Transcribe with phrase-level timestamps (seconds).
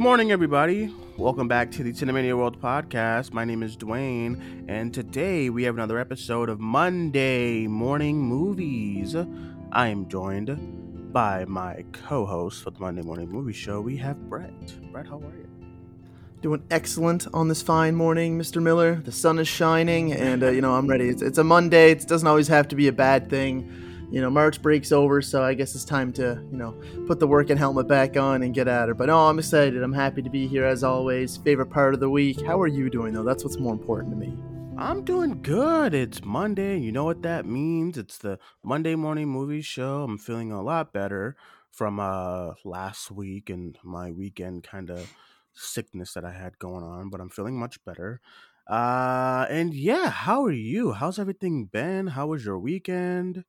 [0.00, 0.90] Good morning, everybody.
[1.18, 3.34] Welcome back to the Cinemania World podcast.
[3.34, 9.14] My name is Duane, and today we have another episode of Monday Morning Movies.
[9.14, 13.82] I am joined by my co host for the Monday Morning Movie Show.
[13.82, 14.74] We have Brett.
[14.90, 15.46] Brett, how are you?
[16.40, 18.62] Doing excellent on this fine morning, Mr.
[18.62, 18.94] Miller.
[18.94, 21.10] The sun is shining, and uh, you know I'm ready.
[21.10, 21.90] It's, it's a Monday.
[21.90, 23.89] It doesn't always have to be a bad thing.
[24.10, 26.72] You know, March breaks over, so I guess it's time to you know
[27.06, 28.94] put the working helmet back on and get at her.
[28.94, 29.80] But no, I'm excited.
[29.82, 31.36] I'm happy to be here as always.
[31.36, 32.44] Favorite part of the week.
[32.44, 33.22] How are you doing though?
[33.22, 34.36] That's what's more important to me.
[34.76, 35.94] I'm doing good.
[35.94, 36.78] It's Monday.
[36.78, 37.98] You know what that means?
[37.98, 40.02] It's the Monday morning movie show.
[40.02, 41.36] I'm feeling a lot better
[41.70, 45.12] from uh last week and my weekend kind of
[45.52, 48.20] sickness that I had going on, but I'm feeling much better.
[48.66, 50.92] Uh and yeah, how are you?
[50.92, 52.08] How's everything been?
[52.08, 53.44] How was your weekend?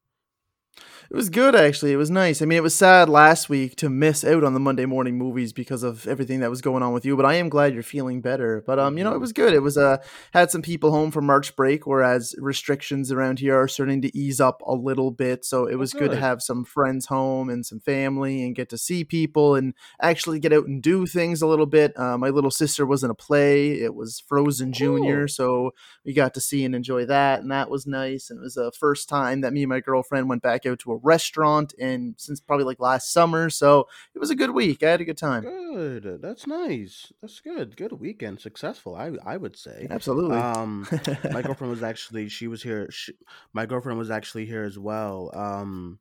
[1.09, 1.91] It was good actually.
[1.91, 2.41] It was nice.
[2.41, 5.52] I mean, it was sad last week to miss out on the Monday morning movies
[5.52, 8.22] because of everything that was going on with you, but I am glad you're feeling
[8.22, 8.63] better.
[8.66, 9.53] But um, you know, it was good.
[9.53, 9.97] It was uh
[10.33, 14.39] had some people home from March break whereas restrictions around here are starting to ease
[14.39, 15.44] up a little bit.
[15.44, 18.69] So it Oh, was good to have some friends home and some family and get
[18.69, 21.97] to see people and actually get out and do things a little bit.
[22.00, 23.72] Uh, my little sister was in a play.
[23.81, 25.72] It was Frozen Junior, so
[26.06, 28.30] we got to see and enjoy that, and that was nice.
[28.30, 30.91] And it was the first time that me and my girlfriend went back out to
[30.91, 34.83] a restaurant, and since probably like last summer, so it was a good week.
[34.83, 35.44] I had a good time.
[35.44, 36.19] Good.
[36.22, 37.11] That's nice.
[37.22, 37.77] That's good.
[37.77, 38.39] Good weekend.
[38.39, 38.95] Successful.
[38.95, 39.88] I I would say.
[39.89, 40.38] Absolutely.
[40.38, 40.88] Um,
[41.31, 42.89] my girlfriend was actually she was here.
[42.91, 43.13] She,
[43.53, 45.31] my girlfriend was actually here as well.
[45.33, 46.00] Um,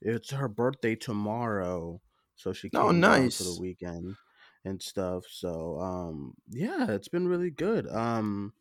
[0.00, 2.00] it's her birthday tomorrow,
[2.36, 4.16] so she oh, came down for the weekend
[4.64, 5.24] and stuff.
[5.30, 7.88] So um, yeah, it's been really good.
[7.88, 8.52] Um,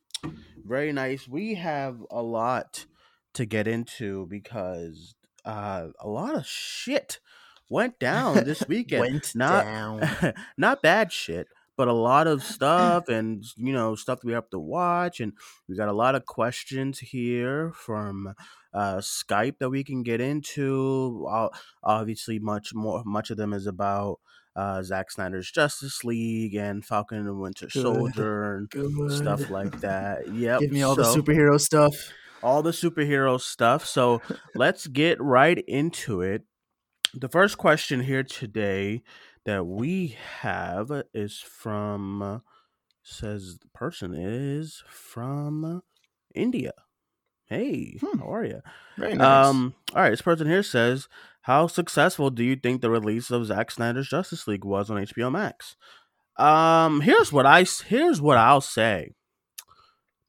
[0.66, 1.28] very nice.
[1.28, 2.86] We have a lot
[3.34, 5.16] to get into because
[5.46, 7.20] uh, a lot of shit
[7.70, 9.02] went down this weekend.
[9.02, 10.34] Went Not down.
[10.58, 14.60] not bad shit, but a lot of stuff and you know stuff we have to
[14.60, 15.34] watch and
[15.68, 18.34] we got a lot of questions here from
[18.74, 21.26] uh, Skype that we can get into.
[21.30, 21.54] Ob-
[21.84, 24.20] Obviously, much more, much of them is about
[24.56, 27.82] uh, Zack Snyder's Justice League and Falcon and Winter Good.
[27.84, 30.28] Soldier and stuff like that.
[30.34, 30.60] Yep.
[30.62, 31.94] Give me all the superhero stuff.
[32.44, 33.86] All the superhero stuff.
[33.86, 34.22] So
[34.56, 36.44] let's get right into it.
[37.14, 39.04] The first question here today
[39.46, 42.42] that we have is from
[43.04, 45.82] says the person is from
[46.34, 46.72] India.
[47.46, 48.20] Hey, Hmm.
[48.20, 48.62] how are you?
[48.98, 49.46] Very nice.
[49.48, 51.08] Um, all right, this person here says,
[51.42, 55.30] "How successful do you think the release of Zack Snyder's Justice League was on HBO
[55.30, 55.76] Max?"
[56.38, 59.12] Um, here's what I here's what I'll say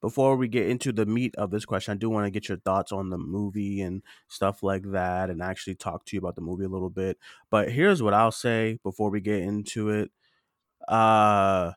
[0.04, 2.58] before we get into the meat of this question, I do want to get your
[2.58, 6.42] thoughts on the movie and stuff like that and actually talk to you about the
[6.42, 7.16] movie a little bit.
[7.50, 10.10] But here's what I'll say before we get into it.
[10.86, 11.72] Uh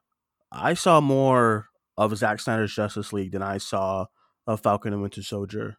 [0.51, 4.07] I saw more of Zack Snyder's Justice League than I saw
[4.45, 5.77] of Falcon and Winter Soldier.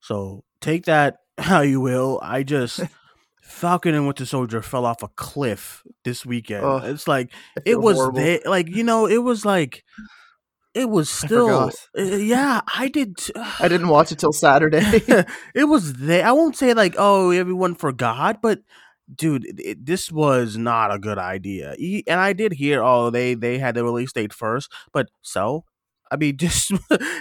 [0.00, 2.18] So take that how you will.
[2.20, 2.80] I just
[3.42, 6.64] Falcon and Winter Soldier fell off a cliff this weekend.
[6.64, 7.32] oh, It's like
[7.64, 9.84] it was there like you know, it was like
[10.74, 11.74] it was still forgot.
[11.98, 14.80] uh, yeah i did t- I didn't watch it till Saturday.
[15.54, 18.60] it was there i won't say like oh everyone forgot but
[19.12, 23.34] dude it, this was not a good idea E- and i did hear oh they
[23.34, 25.64] they had the release date first but so
[26.12, 26.72] i mean just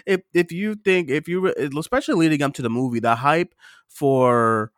[0.05, 3.53] if if you think if you re- especially leading up to the movie the hype
[3.87, 4.71] for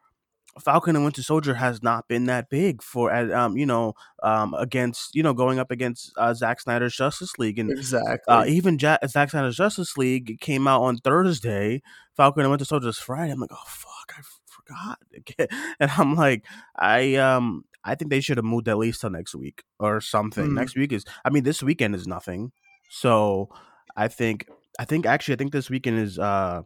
[0.59, 3.93] Falcon and Winter Soldier has not been that big for uh, um you know
[4.23, 8.51] um against you know going up against uh, Zack Snyder's Justice League and uh, exactly.
[8.51, 11.81] even ja- Zack Snyder's Justice League came out on Thursday.
[12.17, 13.31] Falcon and Winter Soldier is Friday.
[13.31, 14.99] I'm like, oh fuck, I forgot.
[15.79, 16.45] And I'm like,
[16.75, 20.45] I um, I think they should have moved at least till next week or something.
[20.45, 20.55] Hmm.
[20.55, 22.51] Next week is, I mean, this weekend is nothing.
[22.89, 23.49] So
[23.95, 24.47] I think,
[24.79, 26.61] I think actually, I think this weekend is uh,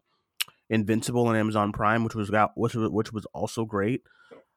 [0.69, 4.03] Invincible on Amazon Prime, which was got which was which was also great.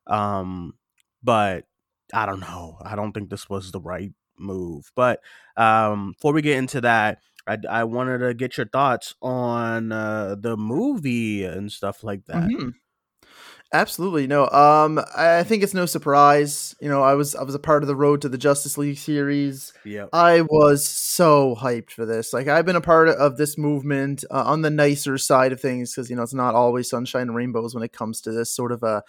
[0.06, 0.74] Um,
[1.22, 1.64] but
[2.14, 2.78] I don't know.
[2.82, 4.90] I don't think this was the right move.
[4.96, 5.20] But
[5.56, 10.36] um, before we get into that, I, I wanted to get your thoughts on uh,
[10.38, 12.52] the movie and stuff like that.
[12.52, 12.70] hmm
[13.72, 14.26] Absolutely.
[14.26, 14.48] No.
[14.48, 16.74] Um I think it's no surprise.
[16.80, 18.96] You know, I was I was a part of the Road to the Justice League
[18.96, 19.74] series.
[19.84, 20.08] Yep.
[20.12, 22.32] I was so hyped for this.
[22.32, 25.94] Like I've been a part of this movement uh, on the nicer side of things
[25.94, 28.72] cuz you know, it's not always sunshine and rainbows when it comes to this sort
[28.72, 29.02] of a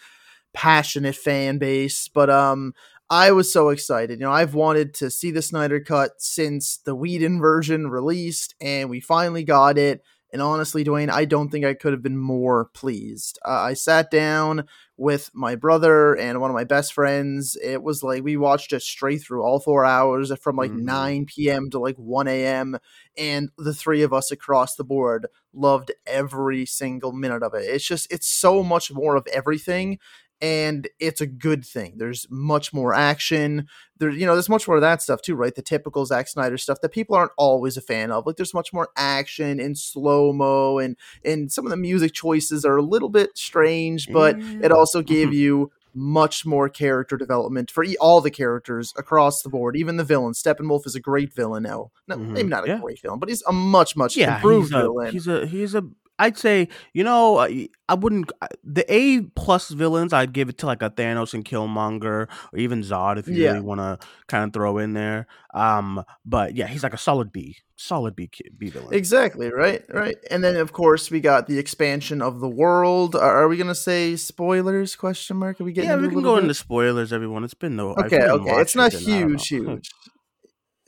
[0.53, 2.73] passionate fan base, but um
[3.09, 4.19] I was so excited.
[4.19, 8.89] You know, I've wanted to see the Snyder cut since the Whedon version released and
[8.89, 12.65] we finally got it And honestly, Duane, I don't think I could have been more
[12.73, 13.39] pleased.
[13.45, 14.65] Uh, I sat down
[14.95, 17.57] with my brother and one of my best friends.
[17.63, 20.83] It was like we watched it straight through all four hours from like Mhm.
[20.83, 21.69] 9 p.m.
[21.71, 22.77] to like 1 a.m.
[23.17, 27.63] And the three of us across the board loved every single minute of it.
[27.63, 29.97] It's just, it's so much more of everything.
[30.41, 31.95] And it's a good thing.
[31.97, 33.67] There's much more action.
[33.97, 35.53] There, you know, there's much more of that stuff too, right?
[35.53, 38.25] The typical Zack Snyder stuff that people aren't always a fan of.
[38.25, 40.95] Like, there's much more action and slow mo, and
[41.25, 45.33] and some of the music choices are a little bit strange, but it also gave
[45.33, 50.03] you much more character development for e- all the characters across the board, even the
[50.03, 50.33] villain.
[50.33, 51.91] Steppenwolf is a great villain now.
[52.07, 52.49] No, maybe Mhm.
[52.51, 52.79] not a Yeah.
[52.79, 55.11] great villain, but he's a much, much yeah, improved he's a villain.
[55.11, 55.83] he's a he's a.
[56.19, 58.31] I'd say you know I, I wouldn't
[58.63, 60.13] the A plus villains.
[60.13, 63.49] I'd give it to like a Thanos and Killmonger or even Zod if you Yeah.
[63.53, 65.25] really want to kind of throw in there.
[65.53, 68.93] Um, but yeah, he's like a solid B, solid B B villain.
[68.93, 70.17] Exactly, right, right.
[70.29, 73.15] And then of course we got the expansion of the world.
[73.15, 74.95] Are, are we gonna say spoilers?
[74.95, 75.59] Question mark.
[75.59, 76.43] Are we getting yeah, we can go bit?
[76.43, 77.11] into spoilers.
[77.11, 77.91] Everyone, it's been no.
[77.95, 78.61] Okay, okay.
[78.61, 79.89] It's not it, and I don't huge, huge.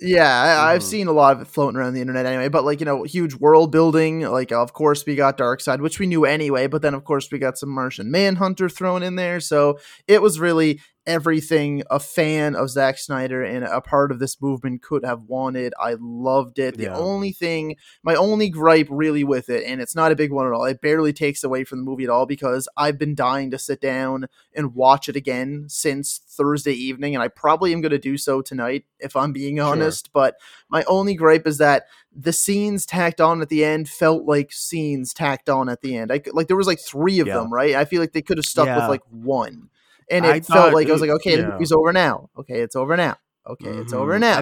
[0.04, 0.86] Yeah, I, I've Mhm.
[0.86, 2.48] seen a lot of it floating around the internet anyway.
[2.50, 4.22] But like you know, huge world building.
[4.22, 6.66] Like of course we got Darkseid, which we knew anyway.
[6.68, 9.40] But then of course we got some Martian Manhunter thrown in there.
[9.40, 9.78] So
[10.08, 14.82] it was really everything a fan of Zack Snyder and a part of this movement
[14.84, 15.74] could have wanted.
[15.80, 16.78] I loved it.
[16.78, 16.98] The Yeah.
[16.98, 20.54] only thing, my only gripe really with it, and it's not a big one at
[20.54, 20.66] all.
[20.66, 23.82] It barely takes away from the movie at all because I've been dying to sit
[23.82, 28.18] down and watch it again since Thursday evening, and I probably am going to do
[28.18, 29.66] so tonight if I'm being Sure.
[29.66, 30.12] honest.
[30.14, 30.36] But
[30.70, 35.14] my only gripe is that the scenes tacked on at the end felt like scenes
[35.14, 36.12] tacked on at the end.
[36.12, 37.36] I like there was like three of Yeah.
[37.40, 37.74] them, right?
[37.76, 39.70] I feel like they could have stuck with like one,
[40.12, 41.52] and I it felt thought like I was like, okay, the yeah.
[41.52, 42.30] movie's over now.
[42.38, 43.18] Okay, it's over now.
[43.48, 44.20] Okay, it's over Mhm.
[44.20, 44.42] now.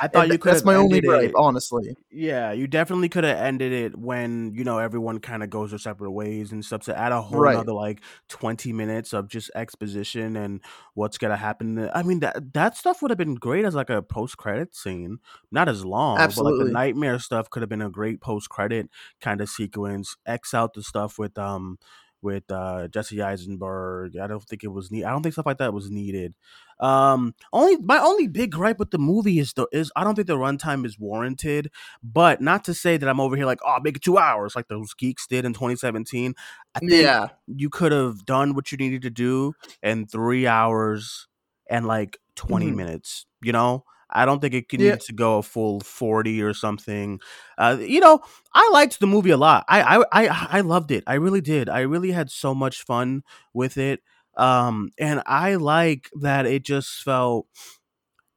[0.00, 1.96] I thought you could that's my only gripe, honestly.
[2.12, 5.78] Yeah, you definitely could have ended it when you know everyone kind of goes their
[5.78, 6.82] separate ways and stuff.
[6.84, 7.54] To add a whole Right.
[7.54, 10.60] another like twenty minutes of just exposition and
[10.94, 11.88] what's gonna happen.
[11.94, 15.18] I mean that that stuff would have been great as like a post credit scene.
[15.52, 16.64] Not as long, but like Absolutely.
[16.66, 18.88] the nightmare stuff could have been a great post credit
[19.20, 20.16] kind of sequence.
[20.26, 21.78] X out the stuff with um
[22.22, 24.16] with uh Jesse Eisenberg.
[24.16, 25.04] I don't think it was need.
[25.04, 26.34] I don't think stuff like that was needed.
[26.78, 30.28] Um, only my only big gripe with the movie is the is I don't think
[30.28, 31.70] the runtime is warranted.
[32.02, 34.68] But not to say that I'm over here like, oh, make it two hours like
[34.68, 36.34] those geeks did in 2017.
[36.74, 41.26] I think Yeah, you could have done what you needed to do in three hours
[41.68, 42.76] and like 20 Mhm.
[42.76, 43.26] minutes.
[43.42, 44.92] You know, I don't think it could Yeah.
[44.92, 47.20] need to go a full 40 or something.
[47.58, 48.20] Uh, you know,
[48.54, 49.64] I liked the movie a lot.
[49.68, 51.04] I, I I I loved it.
[51.06, 51.68] I really did.
[51.68, 53.22] I really had so much fun
[53.54, 54.00] with it.
[54.36, 57.46] Um, and I like that it just felt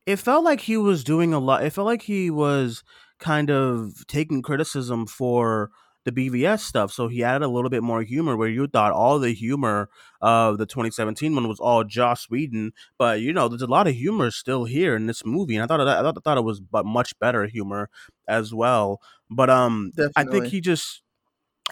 [0.06, 1.64] it felt like he was doing a lot.
[1.64, 2.84] It felt like he was
[3.20, 5.72] kind of taking criticism for
[6.06, 6.92] the BVS stuff.
[6.92, 9.90] So he added a little bit more humor where you thought all the humor
[10.22, 13.96] of the 2017 one was all Joss Whedon, but you know, there's a lot of
[13.96, 16.44] humor still here in this movie, and I thought it, I thought, I thought it
[16.44, 17.90] was but much better humor
[18.28, 19.00] as well.
[19.30, 21.03] But um, I think he just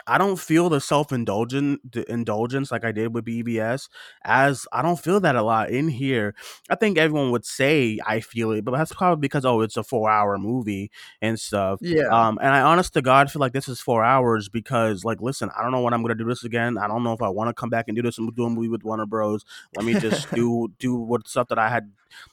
[0.07, 3.89] I don't feel the self indulgent the indulgence like I did with BVS
[4.23, 6.33] as I don't feel that a lot in here.
[6.69, 9.83] I think everyone would say I feel it, but that's probably because oh it's a
[9.83, 11.81] four hour movie and stuff.
[11.81, 15.21] Yeah, Um, and I honest to God feel like this is four hours because like
[15.21, 16.77] listen, I don't know when I'm gonna do this again.
[16.77, 18.49] I don't know if I want to come back and do this and do a
[18.49, 19.43] movie with Warner Bros.
[19.75, 21.91] Let me just do do what stuff that I had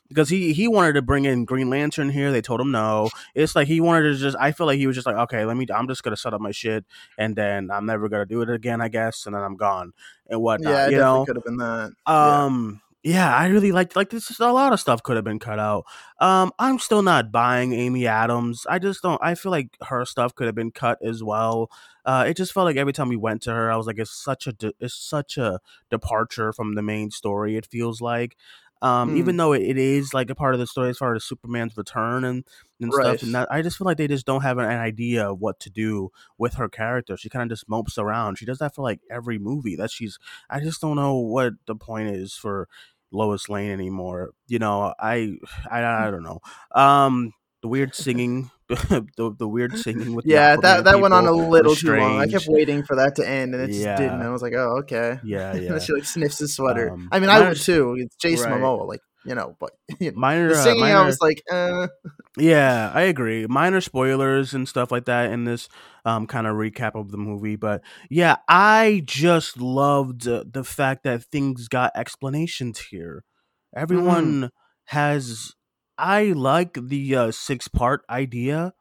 [0.09, 2.33] because he he wanted to bring in Green Lantern here.
[2.33, 3.11] They told him no.
[3.35, 4.37] It's like he wanted to just.
[4.39, 5.67] I feel like he was just like, okay, let me.
[5.75, 6.85] I'm just gonna set up my shit,
[7.17, 9.93] and then I'm never gonna do it again, I guess, and then I'm gone
[10.29, 10.73] and whatnot.
[10.73, 11.25] yeah, you definitely know.
[11.27, 11.93] could have been that.
[12.07, 12.83] Yeah, Um.
[13.05, 14.29] Yeah, I really liked like this.
[14.29, 15.85] Is a lot of stuff could have been cut out.
[16.21, 18.67] Um, I'm still not buying Amy Adams.
[18.69, 19.21] I just don't.
[19.23, 21.71] I feel like her stuff could have been cut as well.
[22.05, 24.11] Uh, it just felt like every time we went to her, I was like, it's
[24.11, 27.57] such a de- it's such a departure from the main story.
[27.57, 28.37] It feels like,
[28.83, 31.15] um, Mm, even though it, it is like a part of the story as far
[31.15, 32.45] as Superman's return and
[32.81, 33.19] and right.
[33.19, 33.23] stuff.
[33.23, 35.59] And that, I just feel like they just don't have an, an idea of what
[35.61, 37.17] to do with her character.
[37.17, 38.39] She kind of just mopes around.
[38.39, 40.19] She does that for like every movie that she's.
[40.49, 42.69] I just don't know what the point is for
[43.11, 44.31] Lois Lane anymore.
[44.47, 45.39] You know, I
[45.71, 46.41] I, I don't know.
[46.73, 51.33] Um, the weird singing, the the weird singing with Yeah, that that went on a
[51.33, 52.21] little too long.
[52.21, 54.21] I kept waiting for that to end, and it just didn't.
[54.21, 55.19] Yeah, I was like, oh, okay.
[55.25, 55.79] yeah, and yeah.
[55.79, 56.91] she like sniffs his sweater.
[56.93, 57.97] Um, I mean, I would too.
[57.99, 58.61] It's Jason right?
[58.61, 61.89] Momoa, like you know, but you know, Minor, the uh, singing, I was like, uh,
[62.37, 63.47] Yeah, I agree.
[63.47, 65.69] Minor spoilers and stuff like that in this
[66.05, 71.03] um kind of recap of the movie, but yeah, I just loved uh, the fact
[71.05, 73.25] that things got explanations here.
[73.91, 74.51] mm, Everyone
[74.87, 75.53] has
[75.99, 78.75] I like the uh, six part idea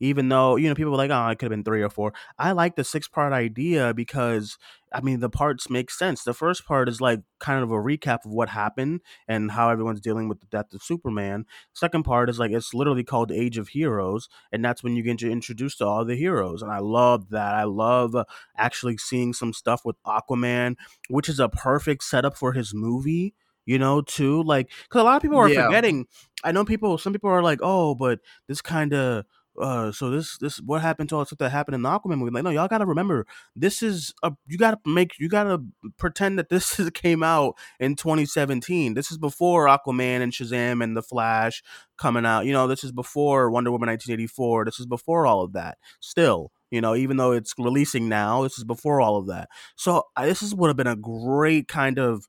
[0.00, 2.12] even though you know people were like, "Oh, it could have been three or four.
[2.38, 4.56] I like the six part idea because
[4.92, 6.24] I mean the parts make sense.
[6.24, 10.00] The first part is like kind of a recap of what happened and how everyone's
[10.00, 11.44] dealing with the death of Superman.
[11.74, 15.22] Second part is like it's literally called Age of Heroes, and that's when you get
[15.22, 16.62] introduced to all the heroes.
[16.62, 17.54] And I love that.
[17.54, 18.14] I love
[18.56, 20.76] actually seeing some stuff with Aquaman,
[21.08, 23.34] which is a perfect setup for his movie
[23.70, 24.42] you know, too.
[24.42, 25.66] Like, because a lot of people are Yeah.
[25.66, 26.06] forgetting.
[26.42, 26.98] I know people.
[26.98, 29.24] Some people are like, "Oh, but this kind of."
[29.60, 32.16] Uh, so this this what happened to all the stuff that happened in the Aquaman
[32.18, 32.30] movie?
[32.30, 35.58] Like, no, y'all gotta remember, this is a you gotta make you gotta
[35.98, 38.94] pretend that this is, came out in 2017.
[38.94, 41.62] This is before Aquaman and Shazam and the Flash
[41.98, 42.46] coming out.
[42.46, 44.64] You know, this is before Wonder Woman 1984.
[44.64, 45.76] This is before all of that.
[45.98, 49.48] Still, you know, even though it's releasing now, this is before all of that.
[49.76, 52.26] So I, this is would have been a great kind of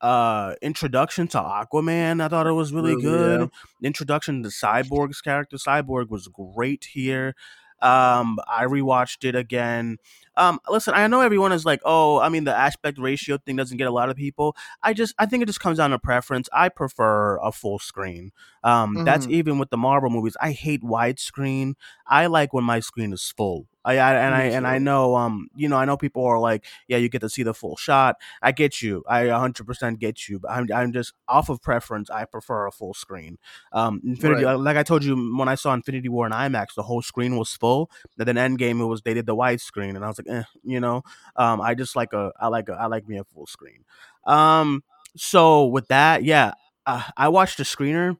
[0.00, 2.22] uh introduction to Aquaman.
[2.22, 3.50] I thought it was really Really, good.
[3.82, 5.56] Introduction to Cyborg's character.
[5.56, 7.34] Cyborg was great here.
[7.82, 9.98] Um, I rewatched it again.
[10.34, 13.76] Um, listen, I know everyone is like, oh, I mean, the aspect ratio thing doesn't
[13.76, 14.56] get a lot of people.
[14.82, 16.48] I just, I think it just comes down to preference.
[16.54, 18.32] I prefer a full screen.
[18.64, 19.30] Um, that's Mhm.
[19.30, 20.38] even with the Marvel movies.
[20.40, 21.74] I hate widescreen.
[22.06, 23.66] I like when my screen is full.
[23.86, 26.38] I, I and Me I and I know, um, you know, I know people are
[26.40, 28.16] like, yeah, you get to see the full shot.
[28.42, 29.04] I get you.
[29.08, 30.40] I 100% get you.
[30.40, 32.10] But I'm, I'm just off of preference.
[32.10, 33.38] I prefer a full screen.
[33.72, 34.58] Um, Infinity, Right.
[34.58, 37.52] like I told you when I saw Infinity War in IMAX, the whole screen was
[37.54, 37.90] full.
[38.18, 40.80] And then Endgame, it was they did the widescreen, and I was like, eh, you
[40.80, 41.02] know,
[41.36, 43.84] um, I just like a, I like a, I like me a full screen.
[44.26, 44.82] Um,
[45.16, 46.54] so with that, yeah,
[46.86, 48.16] uh, I watched the screener,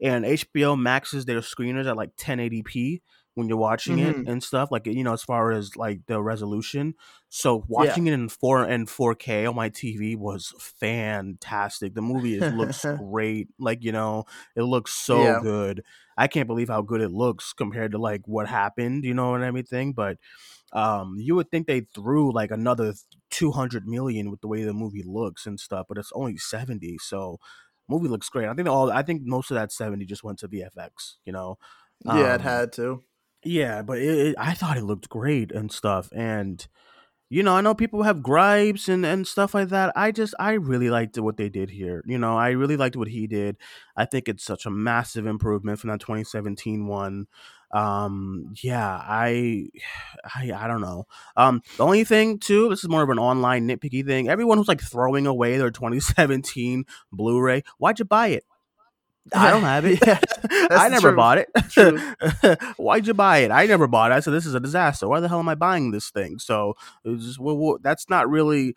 [0.00, 3.00] and HBO maxes their screeners at like 1080p
[3.34, 4.26] when you're watching it Mhm.
[4.26, 6.94] and stuff like you know as far as like the resolution
[7.28, 12.50] so watching it in 4 and 4k on my tv was fantastic the movie is
[12.50, 14.24] looks great like you know
[14.56, 15.36] it looks so Yeah.
[15.36, 15.82] good
[16.16, 19.44] i can't believe how good it looks compared to like what happened you know and
[19.44, 20.18] everything but
[20.72, 22.94] um you would think they threw like another
[23.30, 27.38] 200 million with the way the movie looks and stuff but it's only 70 so
[27.88, 30.48] movie looks great i think all i think most of that 70 just went to
[30.48, 31.58] vfx you know
[32.02, 33.04] yeah, it Um, had to.
[33.44, 36.10] Yeah, but it, it, I thought it looked great and stuff.
[36.14, 36.66] And
[37.30, 39.92] you know, I know people have gripes and and stuff like that.
[39.96, 42.02] I just I really liked what they did here.
[42.06, 43.56] You know, I really liked what he did.
[43.96, 47.26] I think it's such a massive improvement from that 2017 one.
[47.72, 49.68] Um, yeah, I,
[50.24, 51.06] I, I don't know.
[51.36, 54.28] Um, the only thing too, this is more of an online nitpicky thing.
[54.28, 58.44] Everyone who's like throwing away their 2017 Blu-ray, why'd you buy it?
[59.32, 60.00] I don't have it.
[60.06, 60.18] Yeah,
[60.70, 62.58] I never bought it.
[62.76, 63.50] Why'd you buy it?
[63.50, 64.14] I never bought it.
[64.14, 65.08] I said this is a disaster.
[65.08, 66.38] Why the hell am I buying this thing?
[66.38, 66.74] So
[67.04, 68.74] it was just well, well, that's not really.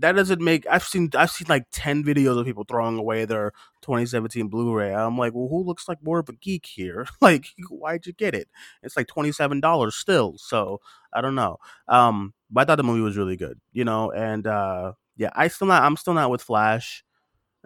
[0.00, 0.66] That doesn't make.
[0.68, 1.10] I've seen.
[1.14, 4.94] I've seen like ten videos of people throwing away their 2017 Blu-ray.
[4.94, 7.06] I'm like, well, who looks like more of a geek here?
[7.20, 8.48] like, why'd you get it?
[8.82, 10.36] It's like twenty seven dollars still.
[10.38, 10.80] So
[11.12, 11.56] I don't know.
[11.88, 13.60] Um, but I thought the movie was really good.
[13.72, 15.82] You know, and uh, yeah, I still not.
[15.82, 17.04] I'm still not with Flash.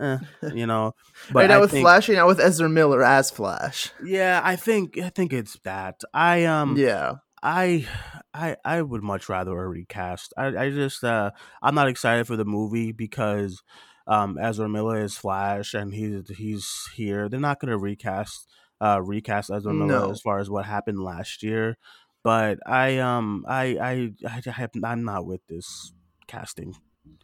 [0.03, 0.19] Eh,
[0.55, 0.95] you know,
[1.31, 3.93] but right now I with think, Flash, and now with Ezra Miller as Flash.
[4.05, 6.01] yeah, I think I think it's that.
[6.13, 7.15] I um yeah.
[7.43, 7.87] I
[8.35, 10.33] I I would much rather a recast.
[10.37, 11.31] I I just uh
[11.63, 13.63] I'm not excited for the movie because
[14.07, 17.29] um Ezra Miller is Flash and he's he's here.
[17.29, 18.49] They're not gonna recast
[18.81, 20.11] uh recast Ezra Miller No.
[20.11, 21.79] as far as what happened last year.
[22.25, 25.93] But I um I I I have, I'm not with this
[26.29, 26.75] casting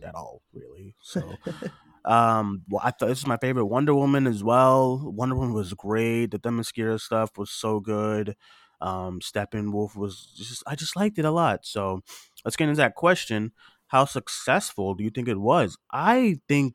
[0.04, 0.94] at all really.
[1.00, 1.34] So
[2.08, 5.00] um, well, I thought this is my favorite Wonder Woman as well.
[5.14, 6.26] Wonder Woman was great.
[6.32, 8.36] The Themyscira stuff was so good.
[8.80, 11.66] Um, Steppenwolf was just I just liked it a lot.
[11.66, 12.00] So
[12.44, 13.52] let's get into that question:
[13.88, 15.76] How successful do you think it was?
[15.92, 16.74] I think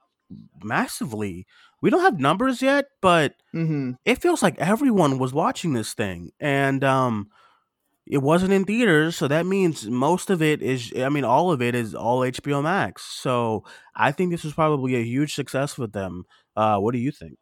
[0.64, 1.46] massively.
[1.82, 6.32] We don't have numbers yet, but hmm it feels like everyone was watching this thing,
[6.40, 7.30] and um,
[8.06, 10.92] it wasn't in theaters, so that means most of it is.
[10.98, 13.04] I mean, all of it is all HBO Max.
[13.04, 13.64] So
[13.96, 16.26] I think this was probably a huge success with them.
[16.56, 17.38] Uh, what do you think?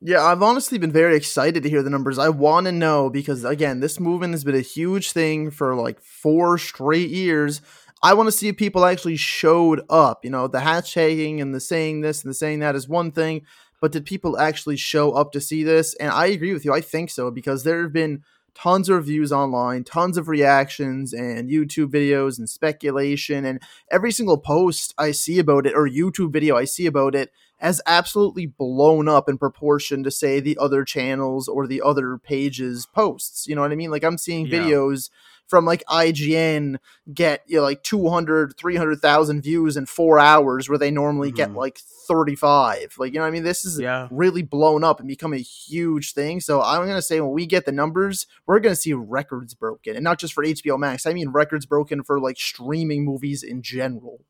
[0.00, 2.18] Yeah, I've honestly been very excited to hear the numbers.
[2.18, 6.00] I want to know because again, this movement has been a huge thing for like
[6.00, 7.60] four straight years.
[8.02, 10.24] I want to see if people actually showed up.
[10.24, 13.42] You know, the hashtagging and the saying this and the saying that is one thing,
[13.80, 15.94] but did people actually show up to see this?
[15.94, 16.72] And I agree with you.
[16.72, 21.48] I think so because there have been tons of reviews online, tons of reactions and
[21.50, 26.56] YouTube videos and speculation and every single post I see about it or YouTube video
[26.56, 31.46] I see about it has absolutely blown up in proportion to say the other channels
[31.46, 33.46] or the other pages posts.
[33.46, 33.90] You know what I mean?
[33.90, 34.58] Like I'm seeing Yeah.
[34.60, 35.10] videos
[35.52, 36.78] from like IGN
[37.12, 41.36] get you know, like 200, 300,000 views in four hours where they normally mm-hmm.
[41.36, 41.78] get like
[42.08, 42.94] 35.
[42.96, 43.42] Like, you know I mean?
[43.42, 44.08] This is yeah.
[44.10, 46.40] really blown up and become a huge thing.
[46.40, 49.52] So I'm going to say when we get the numbers, we're going to see records
[49.52, 49.94] broken.
[49.94, 53.60] And not just for HBO Max, I mean records broken for like streaming movies in
[53.60, 54.24] general.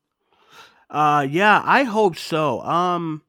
[0.89, 2.59] Uh, yeah, I hope so.
[2.63, 3.21] Um,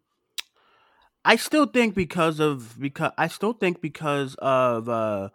[1.24, 5.28] I still think because of because I still think because of uh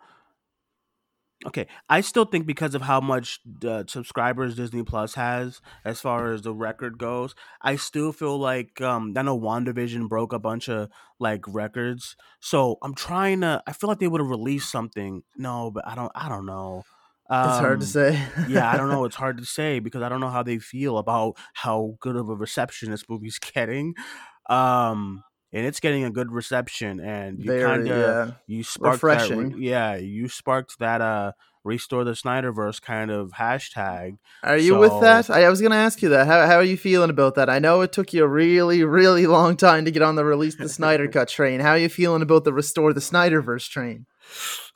[1.45, 6.31] okay, I still think because of how much uh, subscribers Disney Plus has as far
[6.31, 10.69] as the record goes, I still feel like um I know WandaVision broke a bunch
[10.69, 12.15] of like records.
[12.39, 15.23] So I'm trying to I feel like they would have released something.
[15.37, 16.83] No, but I don't I don't know.
[17.29, 18.23] Um, it's hard to um, say.
[18.47, 19.05] yeah, I don't know.
[19.09, 22.27] It's hard to say because I don't know how they feel about how good of
[22.29, 23.93] a reception this movie's getting.
[24.49, 28.31] Um, and it's getting a good reception, and you kind of yeah.
[28.47, 29.51] you sparked Refreshing.
[29.51, 29.59] that.
[29.59, 31.01] Yeah, you sparked that.
[31.01, 31.31] Uh,
[31.63, 34.17] restore the Snyderverse kind of hashtag.
[34.43, 35.29] Are you so, with that?
[35.29, 36.25] I, I was going to ask you that.
[36.25, 37.49] How, how are you feeling about that?
[37.49, 40.55] I know it took you a really, really long time to get on the release
[40.55, 41.59] the Snyder Cut train.
[41.59, 44.05] How are you feeling about the restore the Snyderverse train?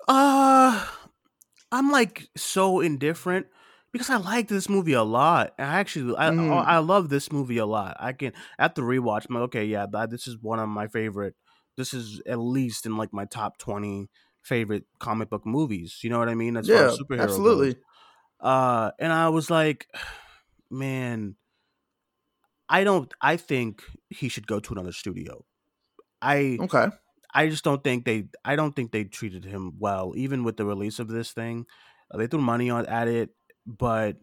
[0.07, 0.85] Uh
[1.71, 3.47] I'm like so indifferent
[3.93, 5.53] because I like this movie a lot.
[5.57, 6.65] I actually I mm.
[6.65, 7.95] I love this movie a lot.
[7.99, 11.35] I can after rewatch, I'm like, okay, yeah, this is one of my favorite.
[11.77, 14.09] This is at least in like my top twenty
[14.41, 15.99] favorite comic book movies.
[16.01, 16.57] You know what I mean?
[16.57, 17.73] As yeah, superhero absolutely.
[17.75, 17.83] Goes.
[18.41, 19.87] Uh, and I was like,
[20.71, 21.35] man,
[22.67, 23.13] I don't.
[23.21, 25.45] I think he should go to another studio.
[26.19, 26.87] I okay.
[27.31, 28.25] I just don't think they.
[28.43, 31.67] I don't think they treated him well, even with the release of this thing.
[32.11, 33.29] Uh, they threw money on at it,
[33.65, 34.17] but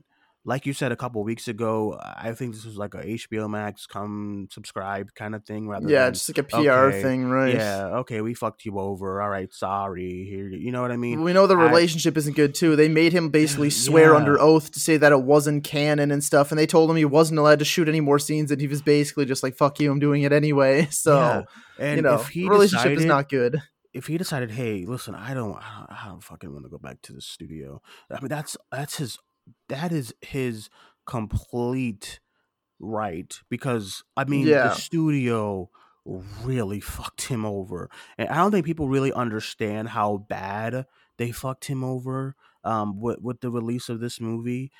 [0.44, 3.86] like you said a couple weeks ago, I think this was like a HBO Max
[3.86, 5.68] come subscribe kind of thing.
[5.68, 7.54] Rather, yeah, than, just like a PR okay, thing, right?
[7.54, 9.20] Yeah, okay, we fucked you over.
[9.20, 10.26] All right, sorry.
[10.28, 11.22] Here, you know what I mean?
[11.22, 12.74] We know the relationship I, isn't good too.
[12.74, 14.16] They made him basically swear yeah.
[14.16, 17.04] under oath to say that it wasn't canon and stuff, and they told him he
[17.04, 19.92] wasn't allowed to shoot any more scenes, and he was basically just like, "Fuck you,
[19.92, 21.42] I'm doing it anyway." So, yeah.
[21.78, 25.14] and you know, if he relationship decided, is not good if he decided, hey, listen,
[25.14, 27.80] I don't, I don't, I don't fucking want to go back to the studio.
[28.10, 29.18] I mean, that's that's his
[29.68, 30.70] that is his
[31.06, 32.20] complete
[32.78, 34.68] right because I mean yeah.
[34.68, 35.70] the studio
[36.44, 40.86] really fucked him over, and I don't think people really understand how bad
[41.18, 44.72] they fucked him over um, with with the release of this movie.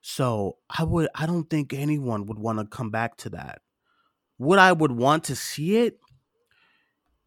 [0.00, 3.62] So I would I don't think anyone would want to come back to that.
[4.38, 5.98] Would I would want to see it?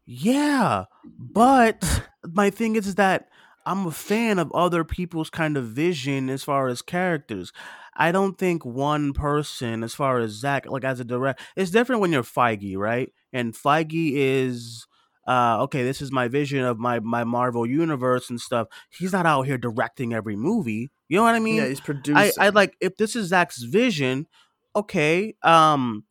[0.04, 0.84] Yeah,
[1.18, 3.28] but my thing is that
[3.64, 7.52] I'm a fan of other people's kind of vision as far as characters.
[7.94, 12.00] I don't think one person, as far as Zack, like as a direct, it's different
[12.00, 13.12] when you're Feige, right?
[13.32, 14.86] And Feige is,
[15.26, 18.68] uh, okay, this is my vision of my my Marvel universe and stuff.
[18.90, 20.90] He's not out here directing every movie.
[21.08, 21.56] You know what I mean?
[21.56, 22.16] Yeah, he's producing.
[22.16, 24.26] I, I like if this is Zack's vision.
[24.74, 26.04] Okay, um,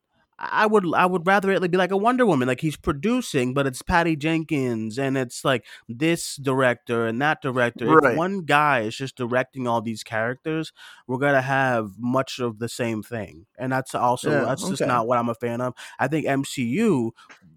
[0.44, 3.68] I would I would rather it be like a Wonder Woman, like he's producing, but
[3.68, 7.86] it's Patty Jenkins and it's like this director and that director.
[7.86, 8.14] Right.
[8.14, 10.74] If one guy is just directing all these characters,
[11.06, 14.72] we're gonna have much of the same thing, and that's also yeah, that's okay.
[14.72, 15.76] just not what I'm a fan of.
[16.00, 17.12] I think MCU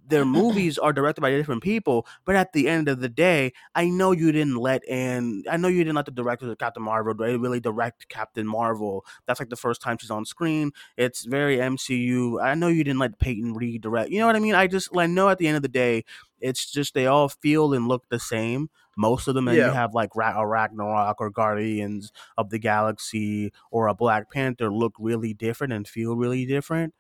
[0.07, 3.89] their movies are directed by different people, but at the end of the day, I
[3.89, 7.15] know you didn't let and I know you didn't let the director of Captain Marvel
[7.15, 9.05] really direct Captain Marvel.
[9.27, 10.73] That's like the first time she's on screen.
[10.97, 12.43] It's very MCU.
[12.43, 14.11] I know you didn't let Peyton Reed direct.
[14.11, 14.55] You know what I mean?
[14.55, 16.05] I just I know at the end of the day,
[16.41, 18.69] it's just they all feel and look the same.
[18.97, 19.67] Most of them, and yeah.
[19.67, 24.71] you have like a uh, Ragnarok or Guardians of the Galaxy or a Black Panther
[24.73, 26.95] look really different and feel really different.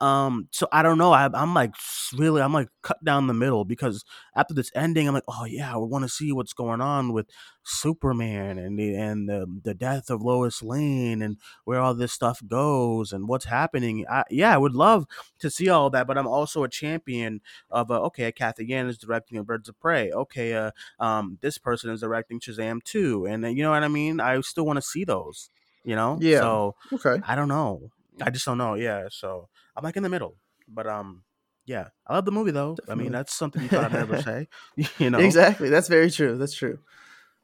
[0.00, 1.12] Um, so I don't know.
[1.12, 1.74] I, am like
[2.16, 5.76] really, I'm like cut down the middle because after this ending, I'm like, oh yeah,
[5.76, 7.26] we want to see what's going on with
[7.64, 12.40] Superman and the and the, the death of Lois Lane and where all this stuff
[12.46, 14.06] goes and what's happening.
[14.10, 15.04] I, yeah, I would love
[15.40, 18.96] to see all that, but I'm also a champion of uh, okay, Cathy Yan is
[18.96, 20.10] directing a Birds of Prey.
[20.10, 23.88] Okay, uh, um, this person is directing Shazam too, and uh, you know what I
[23.88, 24.18] mean.
[24.18, 25.50] I still want to see those.
[25.84, 26.40] You know, yeah.
[26.40, 27.90] So okay, I don't know.
[28.22, 28.74] I just don't know.
[28.74, 29.48] Yeah, so
[29.80, 30.36] I'm like in the middle,
[30.68, 31.22] but um,
[31.64, 32.74] yeah, I love the movie though.
[32.74, 32.92] Definitely.
[32.92, 34.48] I mean, that's something you thought I'd never say.
[34.98, 35.70] You know, exactly.
[35.70, 36.36] That's very true.
[36.36, 36.80] That's true.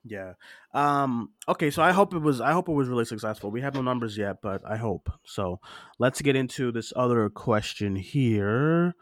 [0.05, 0.35] Yeah.
[0.75, 1.31] Um.
[1.49, 1.71] Okay.
[1.71, 2.43] So I hope it was.
[2.43, 3.51] I hope it was really successful.
[3.51, 5.09] We have no numbers yet, but I hope.
[5.25, 5.61] So
[5.99, 8.95] let's get into this other question here.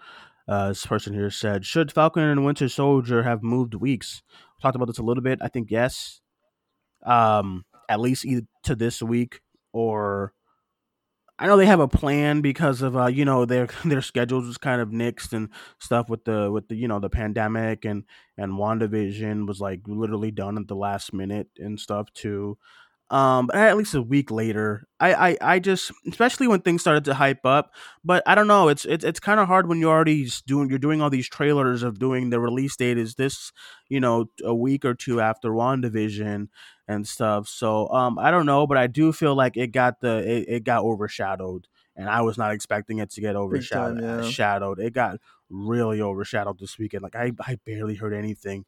[0.47, 4.77] Uh, this person here said, "Should Falcon and Winter Soldier have moved weeks?" We talked
[4.77, 5.41] about this a little bit.
[5.43, 6.21] I think yes.
[7.05, 9.41] Um, at least either to this week
[9.73, 10.33] or
[11.39, 14.59] I know they have a plan because of uh, you know their their schedules was
[14.59, 15.49] kind of nixed and
[15.81, 18.05] stuff with the with the you know the pandemic and
[18.39, 22.57] and WandaVision was like literally done at the last minute and stuff too.
[23.11, 24.89] um, but at least a week later.
[25.01, 27.73] I, I, I just, especially when things started to hype up.
[28.05, 28.69] But I don't know.
[28.69, 31.85] It's it's it's kind of hard when you're already doing you're doing all these trailers
[31.85, 33.53] of doing the release date is this,
[33.89, 36.49] you know, a week or two after WandaVision
[36.89, 37.49] and stuff.
[37.49, 40.65] So um, I don't know, but I do feel like it got the it, it
[40.65, 41.67] got overshadowed,
[41.97, 44.01] and I was not expecting it to get overshadowed.
[44.01, 44.29] time, yeah.
[44.29, 44.79] Shadowed.
[44.79, 45.19] It got
[45.51, 47.03] really overshadowed this weekend.
[47.03, 48.65] Like I, I barely heard anything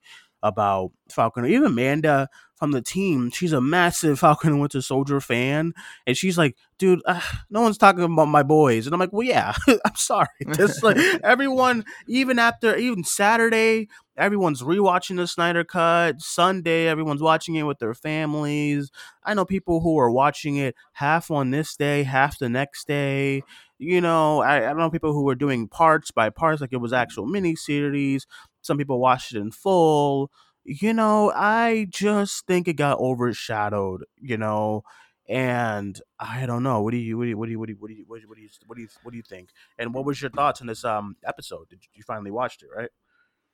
[0.49, 1.47] about Falcon.
[1.47, 5.73] Even Amanda from the team, she's a massive Falcon and Winter Soldier fan,
[6.07, 9.27] and she's like, "Dude, uh, no one's talking about my boys." And I'm like, "Well,
[9.27, 16.21] yeah, I'm sorry." Just like everyone, even after even Saturday, everyone's rewatching the Snyder Cut.
[16.21, 18.91] Sunday, everyone's watching it with their families.
[19.25, 23.43] I know people who are watching it half on this day, half the next day.
[23.79, 26.95] You know, I, I know people who were doing parts by parts, like it was
[26.95, 28.27] actual mini series.
[28.67, 30.31] Some people watched it in full.
[30.65, 34.05] You know, I just think it got overshadowed.
[34.21, 34.83] You know,
[35.29, 36.83] and I don't know.
[36.83, 38.05] What do you what do you what do you what do you what do you
[38.07, 39.51] what do you what do you what do you, you think?
[39.79, 41.69] And what was your thoughts on this um episode?
[41.69, 42.91] Did you finally watched it, right?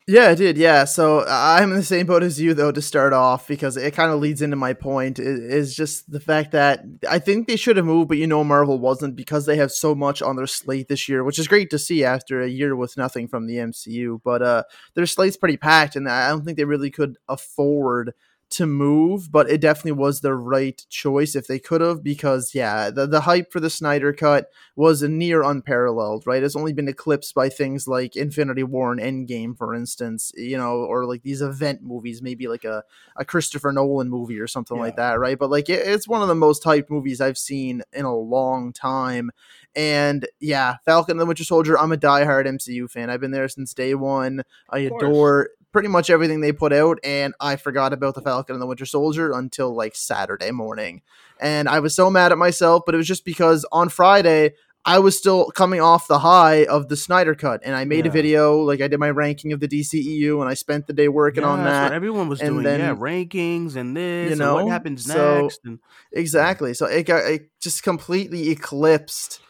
[0.09, 0.59] Yeah, I did.
[0.59, 3.95] Yeah, so I'm in the same boat as you though to start off because it
[3.95, 7.77] kind of leads into my point is just the fact that I think they should
[7.77, 10.88] have moved, but you know Marvel wasn't because they have so much on their slate
[10.88, 14.21] this year, which is great to see after a year with nothing from the MCU.
[14.25, 18.12] But uh, their slate's pretty packed, and I don't think they really could afford
[18.53, 22.91] to move, but it definitely was the right choice if they could have, because yeah,
[22.91, 26.43] the, the hype for the Snyder Cut was near unparalleled, right?
[26.43, 30.77] It's only been eclipsed by things like Infinity War and Endgame, for instance, you know,
[30.77, 32.85] or like these event movies, maybe like a,
[33.17, 34.83] a Christopher Nolan movie or something yeah.
[34.83, 35.38] like that, right?
[35.38, 38.73] But like it, it's one of the most hyped movies I've seen in a long
[38.73, 39.31] time.
[39.75, 43.11] And yeah, Falcon and the Winter Soldier, I'm a diehard MCU fan.
[43.11, 44.43] I've been there since day one.
[44.69, 48.62] I adore pretty much everything they put out, and I forgot about the Falcon and
[48.62, 51.02] the Winter Soldier until like Saturday morning.
[51.40, 54.52] And I was so mad at myself, but it was just because on Friday
[54.85, 58.11] I was still coming off the high of the Snyder Cut, and I made yeah.
[58.11, 61.08] a video like I did my ranking of the DCEU, and I spent the day
[61.08, 61.92] working yeah, on that.
[61.92, 65.61] everyone was and doing, then, yeah, rankings and this, you know, what happens so, next,
[65.64, 65.78] and
[66.12, 66.74] exactly.
[66.74, 69.40] So it got it just completely eclipsed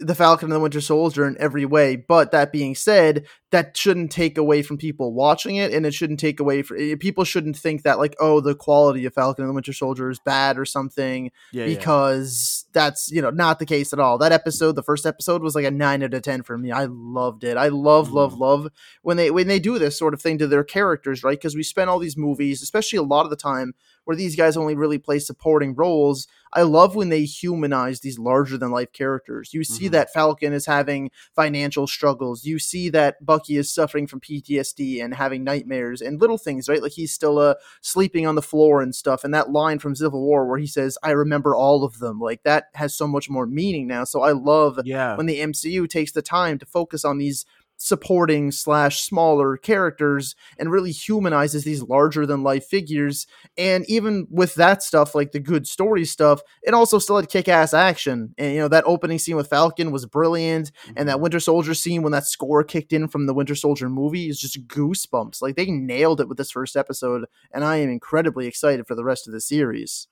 [0.00, 1.94] the Falcon and the Winter Soldier in every way.
[1.94, 6.20] But that being said, that shouldn't take away from people watching it, and it shouldn't
[6.20, 9.50] take away from eh, people shouldn't think that like oh the quality of Falcon and
[9.50, 12.70] the Winter Soldier is bad or something yeah, because yeah.
[12.72, 14.18] that's you know not the case at all.
[14.18, 16.70] That episode, the first episode, was like a nine out of ten for me.
[16.70, 17.56] I loved it.
[17.56, 18.14] I love mm.
[18.14, 18.68] love love
[19.02, 21.38] when they when they do this sort of thing to their characters, right?
[21.38, 24.56] Because we spend all these movies, especially a lot of the time where these guys
[24.56, 26.26] only really play supporting roles.
[26.52, 29.54] I love when they humanize these larger than life characters.
[29.54, 29.92] You see mm-hmm.
[29.92, 32.44] that Falcon is having financial struggles.
[32.44, 36.82] You see that Bucky is suffering from PTSD and having nightmares and little things, right?
[36.82, 39.24] Like he's still uh, sleeping on the floor and stuff.
[39.24, 42.42] And that line from Civil War where he says, I remember all of them, like
[42.42, 44.04] that has so much more meaning now.
[44.04, 45.16] So I love yeah.
[45.16, 47.46] when the MCU takes the time to focus on these
[47.82, 53.26] supporting slash smaller characters and really humanizes these larger than life figures.
[53.56, 57.48] And even with that stuff, like the good story stuff, it also still had kick
[57.48, 58.34] ass action.
[58.36, 60.72] And you know, that opening scene with Falcon was brilliant.
[60.94, 61.22] And that mm-hmm.
[61.22, 64.68] Winter Soldier scene when that score kicked in from the Winter Soldier movie is just
[64.68, 65.40] goosebumps.
[65.40, 67.24] Like they nailed it with this first episode.
[67.50, 70.06] And I am incredibly excited for the rest of the series.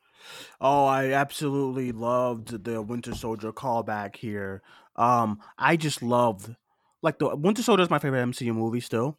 [0.59, 4.63] Oh, I absolutely loved the Winter Soldier callback here.
[4.97, 6.57] Um, I just loved
[7.03, 9.19] like the Winter Soldier is my favorite MCU movie still.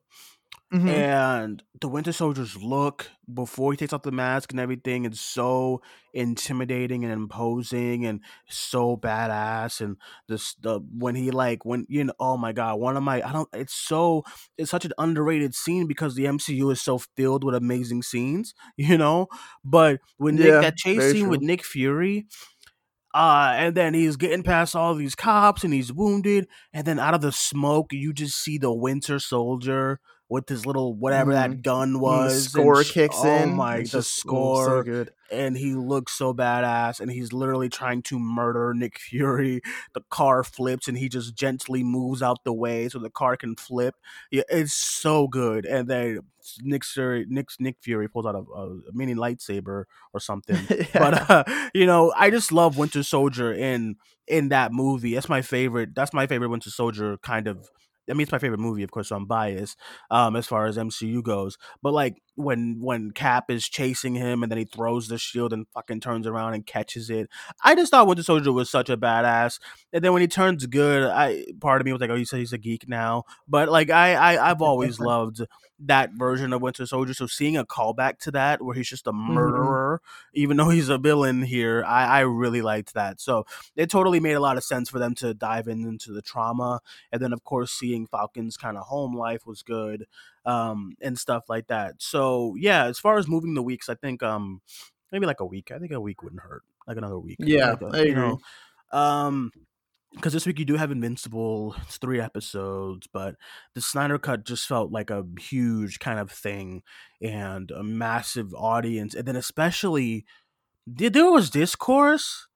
[0.74, 0.88] Mm-hmm.
[0.88, 5.82] And the Winter Soldier's look before he takes off the mask and everything is so
[6.14, 9.82] intimidating and imposing and so badass.
[9.82, 13.28] And this the when he like when you know oh my god one of my
[13.28, 14.24] I don't it's so
[14.60, 18.96] it's such an underrated scene because the MCU is so filled with amazing scenes you
[18.96, 19.28] know.
[19.64, 21.30] But when yeah, Nick that chase scene true.
[21.32, 22.28] with Nick Fury
[23.14, 26.48] uh, and then he's getting past all these cops and he's wounded.
[26.74, 30.94] And then out of the smoke, you just see the Winter Soldier with his little
[30.94, 31.36] whatever mm.
[31.36, 31.62] that mm-hmm.
[31.62, 32.46] gun was.
[32.46, 33.50] The score kicks oh in.
[33.50, 34.66] Oh my, it's the score.
[34.66, 35.12] So good.
[35.32, 37.00] And he looks so badass.
[37.00, 39.62] And he's literally trying to murder Nick Fury.
[39.94, 43.56] The car flips and he just gently moves out the way so the car can
[43.56, 43.96] flip.
[44.32, 45.66] Yeah, it's so good.
[45.66, 46.20] And then
[46.62, 50.60] Nick Fury, Nick, Nick Fury pulls out a, a mini lightsaber or something.
[50.70, 50.86] yeah.
[50.94, 53.96] But uh, you know, I just love Winter Soldier in
[54.28, 55.16] in that movie.
[55.16, 55.96] That's my favorite.
[55.96, 57.70] That's my favorite Winter Soldier kind of
[58.10, 59.78] I mean, it's my favorite movie, of course, so I'm biased
[60.10, 61.58] um, as far as MCU goes.
[61.82, 65.68] But like when when Cap is chasing him and then he throws the shield and
[65.74, 67.30] fucking turns around and catches it.
[67.64, 69.60] I just thought Winter Soldier was such a badass.
[69.92, 72.40] And then when he turns good, I part of me was like, oh, you said
[72.40, 73.24] he's a geek now.
[73.48, 75.42] But like I, I I've always loved
[75.86, 77.14] that version of Winter Soldier.
[77.14, 79.34] So seeing a callback to that where he's just a Mm-hmm.
[79.34, 80.02] murderer,
[80.34, 83.22] even though he's a villain here, I, I really liked that.
[83.22, 86.22] So it totally made a lot of sense for them to dive in, into the
[86.22, 86.82] trauma.
[87.12, 90.06] And then of course seeing Falcon's kind of home life was good.
[90.46, 91.96] Um, and stuff like that.
[92.00, 94.62] So yeah, as far as moving the weeks, I think um
[95.12, 95.70] maybe like a week.
[95.72, 96.64] I think a week wouldn't hurt.
[96.88, 97.38] Like another week.
[97.40, 98.40] Yeah, Like a- you know,
[98.92, 99.52] um
[100.14, 101.76] because this week you do have Invincible.
[101.84, 103.36] It's three episodes, but
[103.76, 106.82] the Snyder Cut just felt like a huge kind of thing
[107.22, 109.14] and a massive audience.
[109.14, 110.26] And then especially
[110.88, 112.48] there was discourse,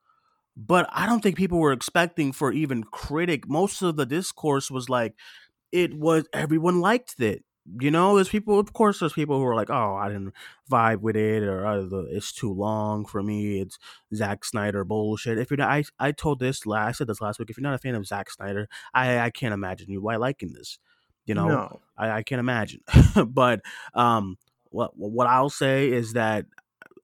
[0.58, 3.48] but I don't think people were expecting for even critic.
[3.48, 5.16] Most of the discourse was like
[5.72, 7.44] it was everyone liked it.
[7.80, 8.60] You know, there's people.
[8.60, 10.34] Of course, there's people who are like, "Oh, I didn't
[10.70, 13.80] vibe with it," or "Oh, "It's too long for me." It's
[14.14, 15.38] Zack Snyder bullshit.
[15.38, 17.50] If you're not, I, I told this last, I said this last week.
[17.50, 20.52] If you're not a fan of Zack Snyder, I, I can't imagine you why liking
[20.52, 20.78] this.
[21.26, 21.80] You know, no.
[21.98, 22.82] I, I can't imagine.
[23.28, 23.62] but
[23.94, 24.38] um,
[24.70, 26.46] what what I'll say is that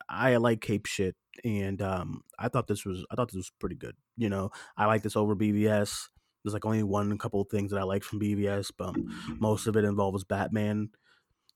[0.09, 3.75] I like Cape shit, and um, I thought this was I thought this was pretty
[3.75, 3.95] good.
[4.17, 6.09] You know, I like this over BVS.
[6.43, 8.95] There's like only one couple of things that I like from BVS, but
[9.39, 10.89] most of it involves Batman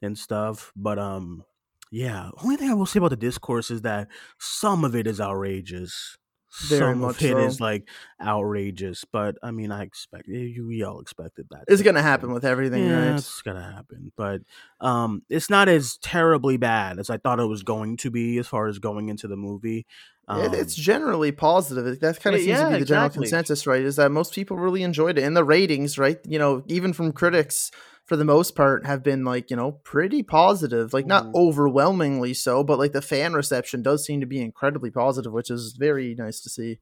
[0.02, 0.72] and stuff.
[0.76, 1.44] But um,
[1.92, 5.22] yeah, only thing I will say about the discourse is that some of it is
[5.22, 6.18] outrageous.
[6.62, 7.38] Very some much of it so.
[7.40, 7.88] is like
[8.22, 10.66] outrageous, but I mean, I expect you.
[10.68, 11.66] We all expected that.
[11.68, 13.18] It's gonna happen happen with everything, yeah, right?
[13.18, 14.12] it's gonna happen.
[14.16, 14.42] But
[14.80, 18.48] um, it's not as terribly bad as I thought it was going to be as
[18.48, 19.86] far as going into the movie.
[20.28, 21.86] Um, it, it's generally positive.
[21.88, 23.82] It- That kind of Yeah, seems to be the general consensus, right?
[23.82, 26.20] Is that most people really enjoyed it, and the ratings, right?
[26.28, 27.72] You know, even from critics,
[28.06, 30.94] for the most part, have been like you know pretty positive.
[30.94, 31.36] Like not Mhm.
[31.36, 35.74] overwhelmingly so, but like the fan reception does seem to be incredibly positive, which is
[35.78, 36.80] very nice to see.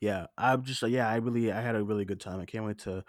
[0.00, 2.40] yeah, I'm just yeah, I really I had a really good time.
[2.40, 3.04] I can't wait to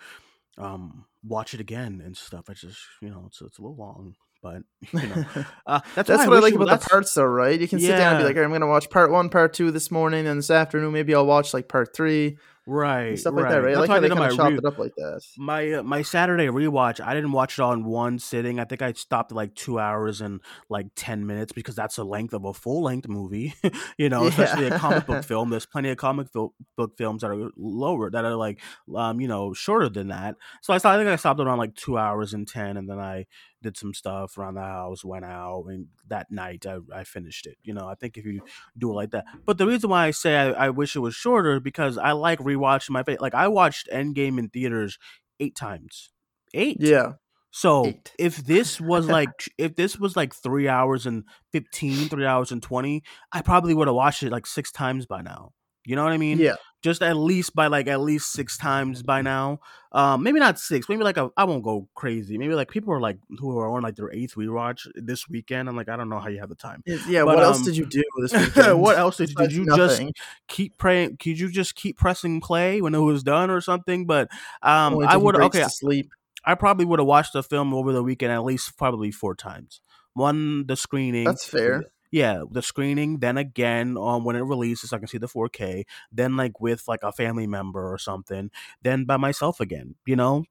[0.57, 2.45] um watch it again and stuff.
[2.49, 5.23] I just you know it's it's a little long, but you know
[5.65, 7.59] uh, that's, That's what I wish like about the parts, though, right?
[7.59, 9.29] You can sit down and be like, "All right, I'm going to watch part one,
[9.29, 12.37] part two this morning, and this afternoon maybe I'll watch like part three
[12.67, 13.63] right stuff like that, right.
[13.63, 13.71] right?
[13.71, 15.21] I That's like how they kind of chopped re- it up like that.
[15.37, 18.59] My uh, my Saturday rewatch, I didn't watch it all in one sitting.
[18.59, 22.05] I think I stopped at like two hours and like ten minutes because that's the
[22.05, 23.53] length of a full length movie.
[23.97, 25.49] you know, especially a comic book film.
[25.49, 28.59] There's plenty of comic fil- book films that are lower that are like
[28.95, 30.35] um you know shorter than that.
[30.61, 32.99] So I stopped, I think I stopped around like two hours and ten, and then
[32.99, 33.25] I
[33.61, 37.57] did some stuff around the house, went out, and that night I, I finished it.
[37.63, 38.41] You know, I think if you
[38.77, 39.25] do it like that.
[39.45, 42.39] But the reason why I say I, I wish it was shorter because I like
[42.39, 44.99] rewatching my like I watched Endgame in theaters
[45.39, 46.11] eight times.
[46.53, 46.77] Eight.
[46.79, 47.13] Yeah.
[47.51, 48.11] So Eight.
[48.17, 52.61] if this was like if this was like three hours and 15, three hours and
[52.61, 55.51] twenty, I probably would have watched it like six times by now.
[55.85, 56.37] You know what I mean?
[56.37, 56.55] Yeah.
[56.81, 59.59] Just at least by like at least six times by now.
[59.91, 60.89] Um, maybe not six.
[60.89, 62.39] Maybe like a, I won't go crazy.
[62.39, 65.69] Maybe like people are like who are on like their eighth rewatch this weekend.
[65.69, 66.81] I'm like I don't know how you have the time.
[66.85, 67.23] Yeah.
[67.23, 68.81] But, what else um, did you do this weekend?
[68.81, 70.07] what else did you did you nothing.
[70.07, 71.17] just keep praying?
[71.17, 74.07] Could you just keep pressing play when it was done or something?
[74.07, 74.29] But
[74.63, 75.65] um, I would okay.
[75.67, 76.11] sleep.
[76.43, 79.81] I probably would have watched the film over the weekend at least probably four times.
[80.13, 81.25] One the screening.
[81.25, 81.85] That's fair.
[82.11, 85.85] Yeah, the screening, then again um, when it releases, I can see the 4K.
[86.11, 88.51] Then like with like a family member or something.
[88.81, 89.95] Then by myself again.
[90.05, 90.45] You know.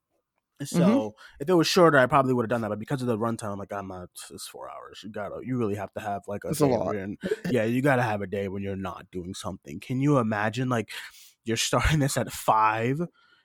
[0.63, 1.41] So Mm-hmm.
[1.41, 2.69] if it was shorter, I probably would have done that.
[2.69, 4.11] But because of the runtime, I'm like, I'm not.
[4.31, 5.01] It's four hours.
[5.03, 5.41] You gotta.
[5.43, 6.97] You really have to have like a It's a lot.
[7.49, 9.81] yeah, you gotta have a day when you're not doing something.
[9.81, 10.91] Can you imagine like
[11.45, 13.01] you're starting this at five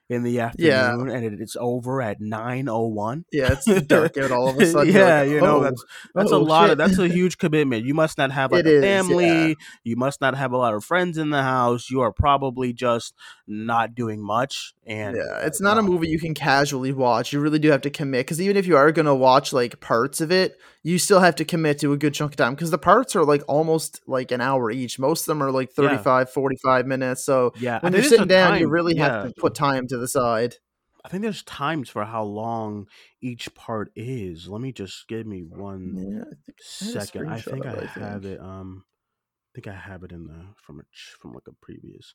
[0.09, 0.45] in the Yeah.
[0.47, 3.25] afternoon and it, it's over at nine oh one?
[3.31, 4.93] Yeah, it's dark out all of a sudden.
[4.93, 7.37] Yeah, like, you know "Oh, that's that's a oh, lot shit." of that's a huge
[7.37, 7.85] commitment.
[7.85, 9.25] You must not have like It a is, family.
[9.49, 9.53] yeah.
[9.83, 11.89] You must not have a lot of friends in the house.
[11.89, 13.13] You are probably just
[13.47, 14.73] not doing much.
[14.85, 17.33] And yeah, uh, it's not a movie you can casually watch.
[17.33, 19.79] You really do have to commit because even if you are going to watch like
[19.79, 22.69] parts of it, you still have to commit to a good chunk of time because
[22.69, 24.99] the parts are like almost like an hour each.
[24.99, 25.89] Most of them are like Yeah.
[25.89, 27.25] 35, 45 minutes.
[27.25, 29.03] So Yeah, when you're sitting down, you time- really yeah.
[29.23, 30.57] have to put time to the side.
[31.03, 32.87] I think there's times for how long
[33.19, 34.47] each part is.
[34.47, 36.63] Let me just give me one Yeah, I think I
[37.01, 37.29] second.
[37.29, 38.39] I think I have it.
[38.39, 40.83] Um, I think I have it in the from a
[41.19, 42.13] from like a previous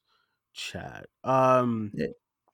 [0.52, 1.06] chat.
[1.24, 2.06] Um, yeah,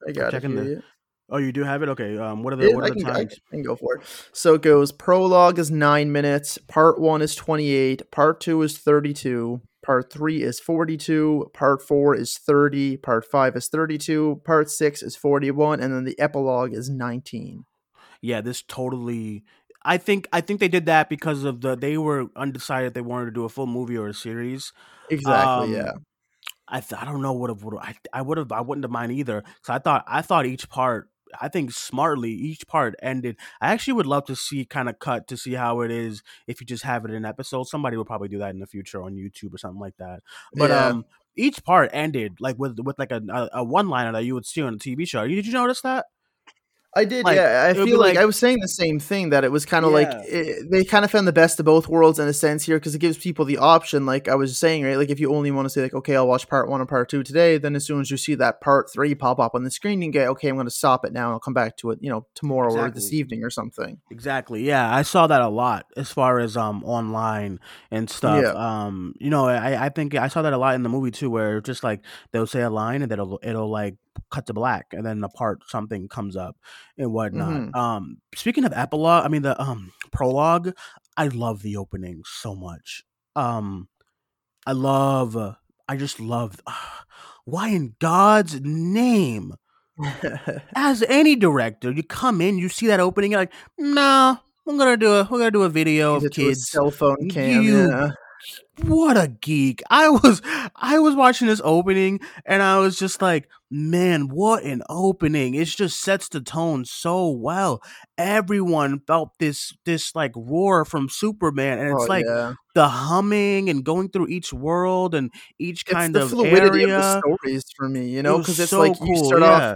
[0.07, 0.63] I got it checking here.
[0.63, 0.81] the- yeah.
[1.29, 1.89] Oh, you do have it.
[1.89, 2.17] Okay.
[2.17, 4.01] Um, what are the Yeah, what I are the can, I can go for it.
[4.31, 9.61] So it goes prologue is nine minutes, part one is 28, part two is 32,
[9.83, 15.15] part three is 42, part four is 30, part five is 32, part six is
[15.15, 17.65] 41, and then the epilogue is 19.
[18.21, 19.43] Yeah, this totally.
[19.83, 23.25] I think I think they did that because of the they were undecided they wanted
[23.25, 24.73] to do a full movie or a series.
[25.09, 25.67] Exactly.
[25.67, 25.91] Um, yeah.
[26.67, 29.13] I th- I don't know what would I I would have I wouldn't have mind
[29.13, 31.09] either because I thought I thought each part
[31.41, 33.37] I think smartly each part ended.
[33.61, 36.61] I actually would love to see kind of cut to see how it is if
[36.61, 37.67] you just have it in episode.
[37.67, 40.21] Somebody will probably do that in the future on YouTube or something like that.
[40.55, 40.87] But Yeah.
[40.89, 44.33] um, each part ended like with with like a a, a one liner that you
[44.33, 45.27] would see on a TV show.
[45.27, 46.05] Did you notice that?
[46.95, 47.63] I did, Like, yeah.
[47.67, 49.51] I it would be feel like, like- I was saying the same thing that it
[49.51, 52.27] was kind of like it, they kind of found the best of both worlds in
[52.27, 54.05] a sense here because it gives people the option.
[54.07, 54.97] Like I was saying, right?
[54.97, 57.09] Like if you only want to say like, okay, I'll watch part one and part
[57.09, 59.69] two today, then as soon as you see that part three pop up on the
[59.69, 61.77] screen, you can get okay, I'm going to stop it now and I'll come back
[61.77, 63.99] to it, you know, tomorrow or this evening or something.
[64.09, 64.63] Exactly.
[64.63, 67.59] Yeah, I saw that a lot as far as um online
[67.91, 68.41] and stuff.
[68.41, 68.53] Yeah.
[68.53, 71.29] Um, you know, I I think I saw that a lot in the movie too,
[71.29, 71.99] where just like
[72.31, 73.95] they'll say a line and then it'll it'll like
[74.31, 76.55] cut to black and then the part something comes up
[76.97, 77.49] and whatnot.
[77.49, 77.75] Mhm.
[77.75, 80.73] Um, speaking of epilogue, I mean the um prologue,
[81.15, 83.03] I love the opening so much.
[83.35, 83.87] Um,
[84.65, 85.35] I love.
[85.37, 85.53] uh,
[85.87, 86.59] I just love.
[87.45, 89.53] why in God's name?
[90.75, 94.97] as any director, you come in, you see that opening, you're like, no, we're gonna
[94.97, 96.69] do a we're gonna do a video of kids.
[96.69, 97.63] cell phone cam.
[97.63, 98.09] You- yeah.
[98.83, 99.81] What a geek!
[99.89, 100.41] I was
[100.75, 105.55] I was watching this opening and I was just like, man, what an opening!
[105.55, 107.81] It just sets the tone so well.
[108.19, 112.53] Everyone felt this this like roar from Superman, and it's Oh, like yeah.
[112.75, 116.85] the humming and going through each world and each It's kind the of fluidity area.
[116.85, 119.75] of the stories for me, you know, because it's so like you cool, start yeah.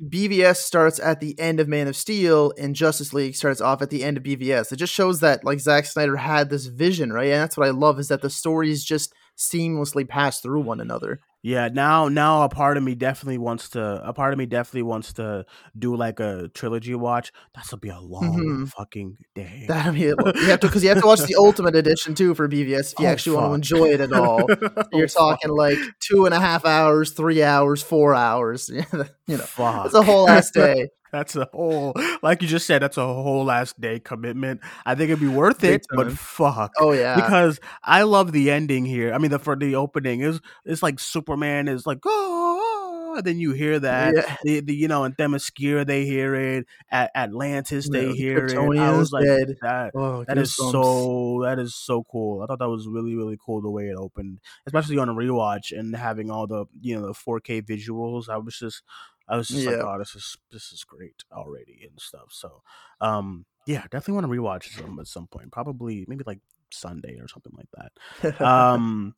[0.00, 3.90] BVS starts at the end of Man of Steel and Justice League starts off at
[3.90, 4.72] the end of BVS.
[4.72, 7.30] It just shows that like Zack Snyder had this vision, right?
[7.30, 11.20] And that's what I love is that the stories just seamlessly pass through one another.
[11.44, 14.82] Yeah, now now a part of me definitely wants to a part of me definitely
[14.84, 15.44] wants to
[15.76, 17.32] do like a trilogy watch.
[17.54, 18.68] That'll be a long Mhm.
[18.68, 19.64] fucking day.
[19.66, 20.14] That'd be you
[20.50, 23.06] have to because you have to watch the Ultimate Edition too for BVS if you
[23.06, 24.46] Oh, actually want to enjoy it at all.
[24.92, 28.68] You're Oh, talking like two and a half hours, three hours, four hours.
[29.26, 29.86] you know, fuck.
[29.86, 30.90] it's a whole ass day.
[31.12, 34.60] That's a whole like you just said, that's a whole last day commitment.
[34.86, 36.72] I think it'd be worth Big it, but fuck.
[36.78, 39.12] Oh yeah, Because I love the ending here.
[39.12, 43.52] I mean the for the opening is it's like Superman is like oh then you
[43.52, 44.14] hear that.
[44.14, 44.36] yeah.
[44.42, 46.66] The, the you know in Themyscira they hear it.
[46.90, 48.72] At Atlantis they Yeah, hear it.
[48.78, 49.48] I was like dead.
[49.60, 50.72] that Oh, That is goosebumps.
[50.72, 52.42] so that is so cool.
[52.42, 55.76] I thought that was really really cool the way it opened, especially on a rewatch
[55.78, 58.28] and having all the you know the 4K visuals.
[58.30, 58.82] I was just
[59.28, 62.28] I was just like, oh, this is this is great already and stuff.
[62.30, 62.62] So,
[63.00, 65.52] um, yeah, definitely want to rewatch them at some point.
[65.52, 66.40] Probably maybe like
[66.72, 68.40] Sunday or something like that.
[68.46, 69.14] Um,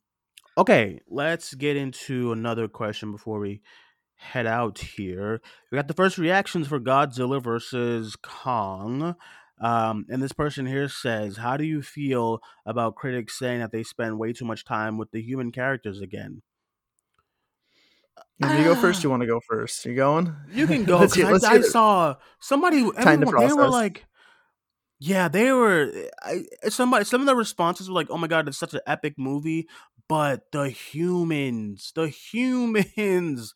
[0.57, 3.61] okay, let's get into another question before we
[4.15, 5.41] head out here.
[5.71, 9.15] We got the first reactions for Godzilla versus Kong.
[9.61, 13.83] Um, and this person here says, How do you feel about critics saying that they
[13.83, 16.41] spend way too much time with the human characters again?
[18.39, 19.03] You go first?
[19.03, 19.85] You want to go first?
[19.85, 20.35] You going?
[20.51, 20.97] You can go.
[20.99, 21.63] Let's I, let's I it.
[21.63, 22.81] saw somebody.
[22.93, 24.05] Time to Everyone, they were like,
[24.99, 25.91] yeah, they were.
[26.23, 27.05] I, somebody.
[27.05, 29.67] Some of the responses were like, "Oh my god, it's such an epic movie,"
[30.07, 33.53] but the humans, the humans,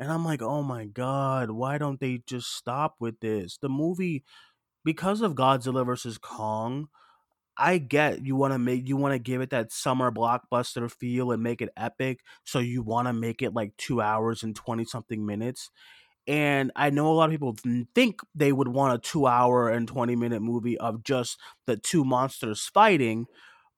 [0.00, 4.24] and I'm like, "Oh my god, why don't they just stop with this?" The movie,
[4.84, 6.88] because of Godzilla versus Kong.
[7.58, 11.32] I get you want to make you want to give it that summer blockbuster feel
[11.32, 14.84] and make it epic, so you want to make it like two hours and twenty
[14.84, 15.70] something minutes.
[16.26, 17.56] And I know a lot of people
[17.94, 22.04] think they would want a two hour and 20 minute movie of just the two
[22.04, 23.26] monsters fighting,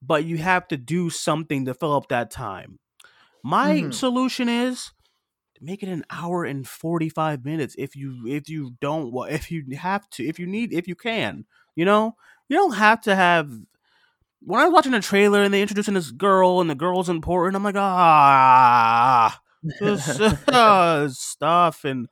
[0.03, 2.81] but you have to do something to fill up that time.
[3.45, 3.93] My Mhm.
[3.93, 4.93] solution is
[5.61, 10.09] make it an hour and 45 minutes if you if you don't if you have
[10.11, 11.45] to if you need if you can
[11.81, 12.15] you know
[12.49, 13.51] you don't have to have
[14.43, 17.57] when i was watching a trailer and they introducing this girl and the girl's important
[17.57, 19.41] i'm like ah
[19.81, 22.09] this uh, stuff and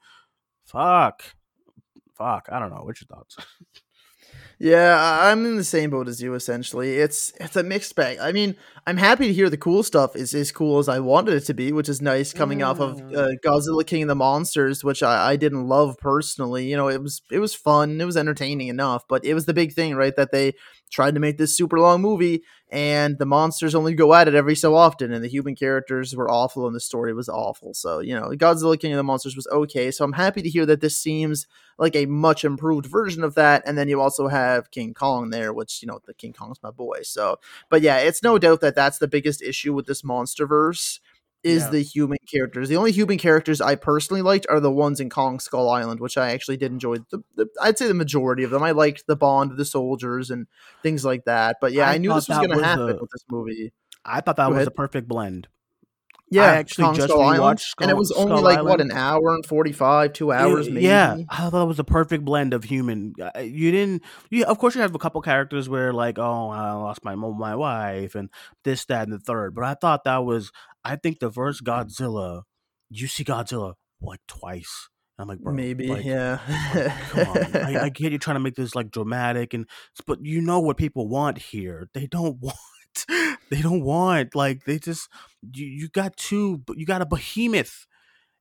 [0.64, 1.22] fuck
[2.16, 3.36] fuck i don't know what's your thoughts
[4.60, 4.98] Yeah,
[5.30, 6.34] I'm in the same boat as you.
[6.34, 8.18] Essentially, it's it's a mixed bag.
[8.18, 8.56] I mean,
[8.88, 11.52] I'm happy to hear the cool stuff is as cool as I wanted it to
[11.52, 13.14] be, which is nice coming off of Mm.
[13.14, 16.70] uh, Godzilla King of the Monsters, which I, I didn't love personally.
[16.70, 19.52] You know, it was it was fun, it was entertaining enough, but it was the
[19.52, 20.16] big thing, right?
[20.16, 20.54] That they
[20.90, 24.56] tried to make this super long movie, and the monsters only go at it every
[24.56, 27.74] so often, and the human characters were awful, and the story was awful.
[27.74, 29.90] So you know, Godzilla King of the Monsters was okay.
[29.90, 31.46] So I'm happy to hear that this seems
[31.78, 33.62] like a much improved version of that.
[33.64, 36.72] And then you also have King Kong there, which, you know, the King Kong's my
[36.72, 37.02] boy.
[37.02, 37.38] So,
[37.70, 41.00] but yeah, it's no doubt that that's the biggest issue with this monster verse
[41.44, 41.70] is Yeah.
[41.70, 42.68] the human characters.
[42.68, 46.16] The only human characters I personally liked are the ones in Kong Skull Island, which
[46.16, 46.96] I actually did enjoy.
[47.10, 48.62] The, the, I'd say the majority of them.
[48.62, 50.46] I liked the bond of the soldiers and
[50.82, 51.58] things like that.
[51.60, 53.72] But yeah, I I, knew this was going to happen with this movie.
[54.04, 54.68] I thought that Go was ahead.
[54.68, 55.46] a perfect blend.
[56.30, 58.80] Yeah, I actually Kong just Skull Island, rewatched and it was only Skull like what
[58.80, 60.86] an hour and forty five, two hours, Yeah, maybe.
[60.86, 63.14] Yeah, I thought it was a perfect blend of human.
[63.20, 64.02] uh, You didn't.
[64.30, 67.56] You, of course, you have a couple characters where like, oh, I lost my my
[67.56, 68.30] wife and
[68.64, 69.54] this, that, and the third.
[69.54, 70.50] But I thought that was.
[70.84, 72.42] I think the first Godzilla,
[72.88, 74.88] you see Godzilla like twice.
[75.20, 76.38] I'm like, bro, maybe, like, yeah.
[77.10, 79.66] Come on, I, I get you trying to make this like dramatic and,
[80.06, 81.88] but you know what people want here.
[81.92, 82.56] They don't want.
[83.50, 85.08] They don't want like they just
[85.52, 87.86] you, you got two you got a behemoth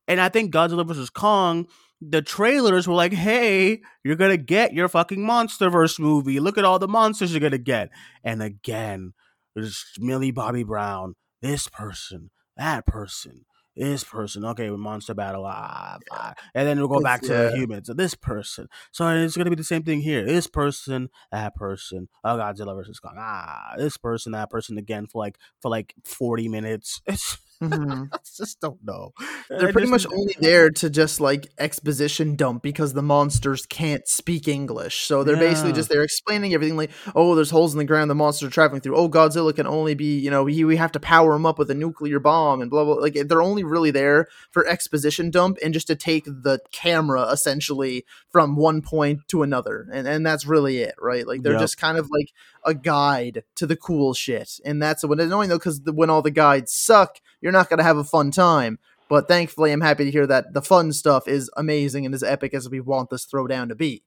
[0.08, 1.66] and I think Godzilla vs Kong,
[2.00, 6.40] the trailers were like, "Hey, you're gonna get your fucking MonsterVerse movie.
[6.40, 7.90] Look at all the monsters you're gonna get."
[8.24, 9.12] And again,
[9.54, 13.44] there's Millie Bobby Brown, this person, that person,
[13.78, 14.44] this person.
[14.44, 16.34] Okay, with monster battle, ah, ah.
[16.54, 17.42] and then we'll go It's- back to yeah.
[17.50, 17.90] the humans.
[17.94, 18.68] This person.
[18.92, 20.24] So it's gonna be the same thing here.
[20.24, 22.08] This person, that person.
[22.24, 23.16] Oh, Godzilla versus Kong.
[23.18, 27.00] Ah, this person, that person again for like for like forty minutes.
[27.08, 28.08] It's, Mhm.
[28.12, 29.12] I just don't know.
[29.58, 34.46] They're pretty much only there to just like exposition dump because the monsters can't speak
[34.46, 35.06] English.
[35.06, 38.14] So they're basically just they're explaining everything like, oh, there's holes in the ground the
[38.14, 38.94] monsters are traveling through.
[38.96, 41.68] Oh, Godzilla can only be, you know, he, we have to power him up with
[41.70, 42.94] a nuclear bomb and blah blah.
[42.94, 48.04] Like they're only really there for exposition dump and just to take the camera essentially
[48.30, 51.26] from one point to another, and and that's really it, right?
[51.26, 51.60] Like they're Yep.
[51.60, 52.30] just kind of like
[52.64, 56.30] a guide to the cool shit, and that's what annoying though because when all the
[56.30, 58.78] guides suck, you're not gonna have a fun time.
[59.08, 62.52] But thankfully, I'm happy to hear that the fun stuff is amazing and as epic
[62.52, 64.02] as we want this throwdown to be.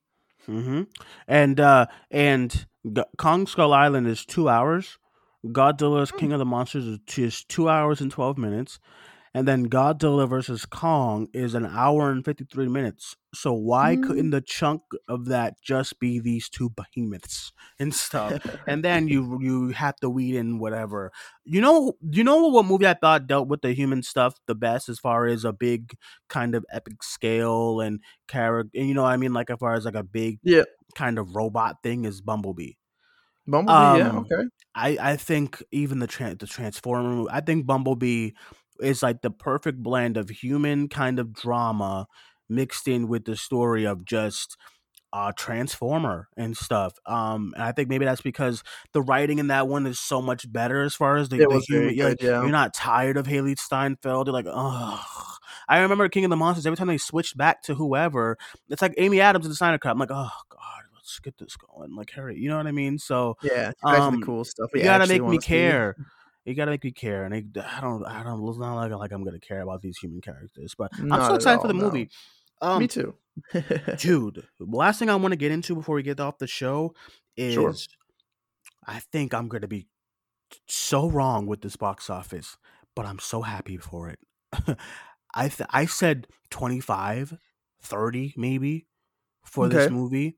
[0.46, 0.84] hmm
[1.28, 4.98] And uh and G- Kong Skull Island is two hours.
[5.46, 6.86] Godzilla's King of the Monsters
[7.18, 8.80] is two hours and twelve minutes,
[9.34, 13.16] and then Godzilla versus Kong is an hour and fifty three minutes.
[13.34, 14.04] So why Mm.
[14.08, 18.42] couldn't the chunk of that just be these two behemoths and stuff?
[18.68, 21.12] and then you you have to weed in whatever.
[21.46, 24.90] You know, you know what movie I thought dealt with the human stuff the best
[24.90, 25.96] as far as a big
[26.28, 28.72] kind of epic scale and character.
[28.78, 30.64] And you know what I mean, like as far as like a big Yeah.
[30.96, 32.74] kind of robot thing is Bumblebee.
[33.48, 34.44] Bumblebee, yeah, Um, okay.
[34.76, 37.10] I I think even the tran the Transformer.
[37.10, 38.32] movie- I think Bumblebee
[38.82, 42.08] is like the perfect blend of human kind of drama
[42.50, 44.58] mixed in with the story of just
[45.14, 48.64] uh transformer and stuff um and i think maybe that's because
[48.94, 51.94] the writing in that one is so much better as far as the, the human
[51.94, 52.42] you're, like, yeah.
[52.42, 55.04] you're not tired of hailee steinfeld you're like oh
[55.68, 58.38] i remember king of the monsters every time they switched back to whoever
[58.70, 61.58] it's like amy adams in the snyder cut i'm like oh god let's get this
[61.58, 64.70] going like hurry you know what i mean so Yeah, um, the cool stuff.
[64.74, 66.04] you gotta make me see.
[66.46, 67.44] You gotta make me care, and I,
[67.78, 68.48] I don't, I don't.
[68.48, 71.62] It's not like like I'm gonna care about these human characters, but I'm so excited
[71.62, 71.84] for the no.
[71.86, 72.10] movie.
[72.62, 73.16] Um, me too.
[73.98, 74.44] dude.
[74.60, 76.94] Last thing I want to get into before we get off the show
[77.38, 77.74] is, Sure.
[78.86, 79.88] I think I'm gonna be
[80.68, 82.58] so wrong with this box office,
[82.96, 84.20] but I'm so happy for it.
[85.34, 87.38] I th- I said 25,
[87.84, 88.88] 30 maybe
[89.46, 90.38] for this movie,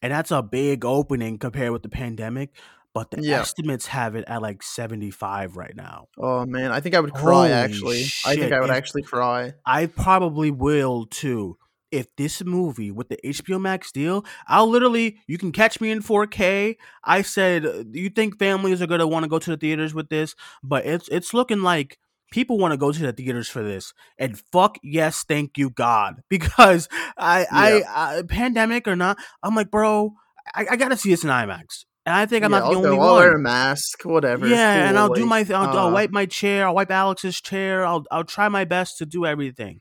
[0.00, 2.50] and that's a big opening compared with the pandemic.
[2.94, 3.40] But the Yeah.
[3.40, 6.08] estimates have it at like 75 right now.
[6.18, 7.48] Oh man, I think I would cry.
[7.48, 9.54] Holy actually, I think I would if- actually cry.
[9.64, 11.56] I probably will too.
[11.90, 16.00] If this movie with the HBO Max deal, I'll literally you can catch me in
[16.02, 16.76] 4K.
[17.04, 20.08] I said, uh, you think families are gonna want to go to the theaters with
[20.08, 20.34] this?
[20.62, 21.98] But it's it's looking like
[22.30, 23.92] people want to go to the theaters for this.
[24.18, 26.88] And fuck yes, thank you God, because
[27.18, 27.82] I I,
[28.18, 30.14] I pandemic or not, I'm like, bro,
[30.54, 32.76] I, I gotta see this in IMAX, and I think I'm Yeah, not the I'll
[32.76, 33.16] only go, I'll one.
[33.16, 34.46] wear a mask, whatever.
[34.46, 37.40] Yeah, and I'll do like, my I'll, I'll uh, wipe my chair, I'll wipe Alex's
[37.40, 37.84] chair.
[37.84, 39.80] I'll I'll try my best to do everything.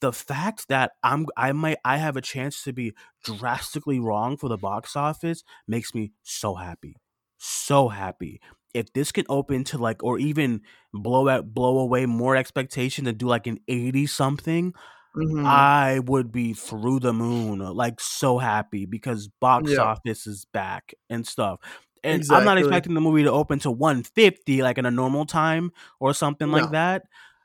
[0.00, 4.48] The fact that I'm I might I have a chance to be drastically wrong for
[4.48, 6.96] the box office makes me so happy.
[7.38, 8.40] So happy.
[8.74, 10.62] If this can open to like or even
[10.92, 14.74] blow out blow away more expectation to do like an 80 something,
[15.16, 15.44] mhm.
[15.46, 19.82] I would be through the moon, like so happy because box Yeah.
[19.82, 21.60] office is back and stuff.
[22.02, 25.72] And I'm not expecting the movie to open to 150 like in a normal time
[26.00, 26.58] or something No.
[26.58, 27.02] like that.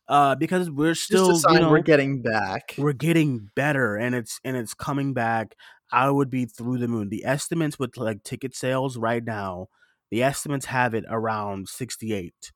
[0.07, 2.75] Uh, because we're still, you know, we're getting back.
[2.77, 5.55] we're getting better and it's and it's coming back.
[5.91, 7.09] I would be through the moon.
[7.09, 9.67] The estimates with like ticket sales right now,
[10.11, 12.51] the estimates have it around 68.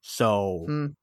[0.00, 0.94] So Mm.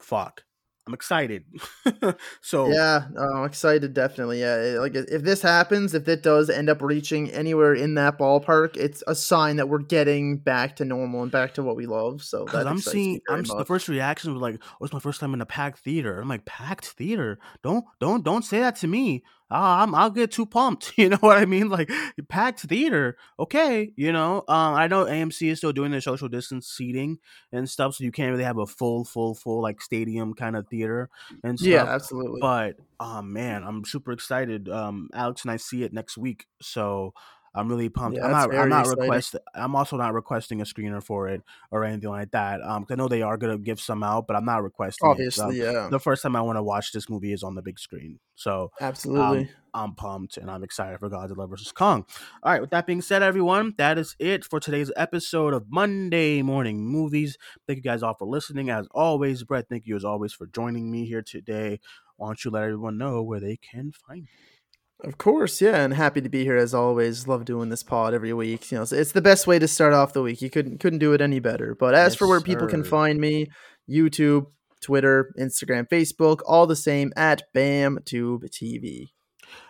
[0.00, 0.44] fuck.
[0.86, 1.44] I'm excited.
[2.40, 3.94] so Yeah, I'm excited.
[3.94, 4.76] Definitely, yeah.
[4.78, 9.02] Like if this happens, if it does end up reaching anywhere in that ballpark, it's
[9.06, 12.22] a sign that we're getting back to normal and back to what we love.
[12.22, 15.34] So I'm seeing, I'm s- the first reaction was like, "Oh, it's my first time
[15.34, 17.38] in a packed theater." I'm like, "Packed theater?
[17.62, 19.22] Don't, don't, don't say that to me.
[19.50, 21.68] Ah, I'm, I'll get too pumped." You know what I mean?
[21.68, 21.90] Like
[22.28, 23.92] packed theater, okay.
[23.96, 27.18] You know, um, I know AMC is still doing their social distance seating
[27.52, 30.68] and stuff, so you can't really have a full, full, full like stadium kind of
[30.68, 31.08] theater
[31.42, 32.40] and Yeah, absolutely.
[32.40, 34.68] But oh man, I'm super excited.
[34.68, 37.14] Um, Alex and I see it next week, so
[37.54, 38.16] I'm really pumped.
[38.16, 38.54] Yeah, I'm not.
[38.54, 39.02] I'm not exciting.
[39.02, 39.36] request.
[39.54, 41.42] I'm also not requesting a screener for it
[41.72, 42.60] or anything like that.
[42.62, 45.10] Um, I know they are gonna give some out, but I'm not requesting it.
[45.10, 47.62] Obviously, Um, yeah, the first time I want to watch this movie is on the
[47.62, 49.40] big screen, so absolutely.
[49.40, 52.04] um, I'm pumped and I'm excited for Godzilla vs Kong.
[52.42, 56.42] All right, with that being said, everyone, that is it for today's episode of Monday
[56.42, 57.36] Morning Movies.
[57.66, 58.70] Thank you guys all for listening.
[58.70, 61.80] As always, Brett, thank you as always for joining me here today.
[62.16, 64.59] Why don't you let everyone know where they can find you?
[65.02, 67.26] Of course, yeah, and happy to be here as always.
[67.26, 68.70] Love doing this pod every week.
[68.70, 70.42] You know, it's, it's the best way to start off the week.
[70.42, 71.74] You couldn't couldn't do it any better.
[71.74, 73.46] But as Yes, for where people can find me,
[73.88, 74.46] YouTube,
[74.82, 79.08] Twitter, Instagram, Facebook, all the same at BamTube TV.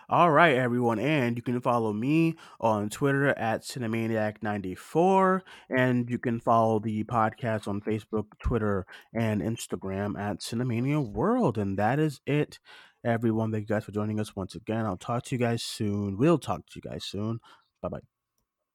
[0.09, 6.41] All right, everyone, and you can follow me on Twitter at Cinemaniac94, and you can
[6.41, 11.57] follow the podcast on Facebook, Twitter, and Instagram at Cinemania World.
[11.57, 12.59] And that is it,
[13.03, 13.51] everyone.
[13.51, 14.85] Thank you guys for joining us once again.
[14.85, 16.17] I'll talk to you guys soon.
[16.17, 17.39] We'll talk to you guys soon.
[17.81, 18.20] Bye bye.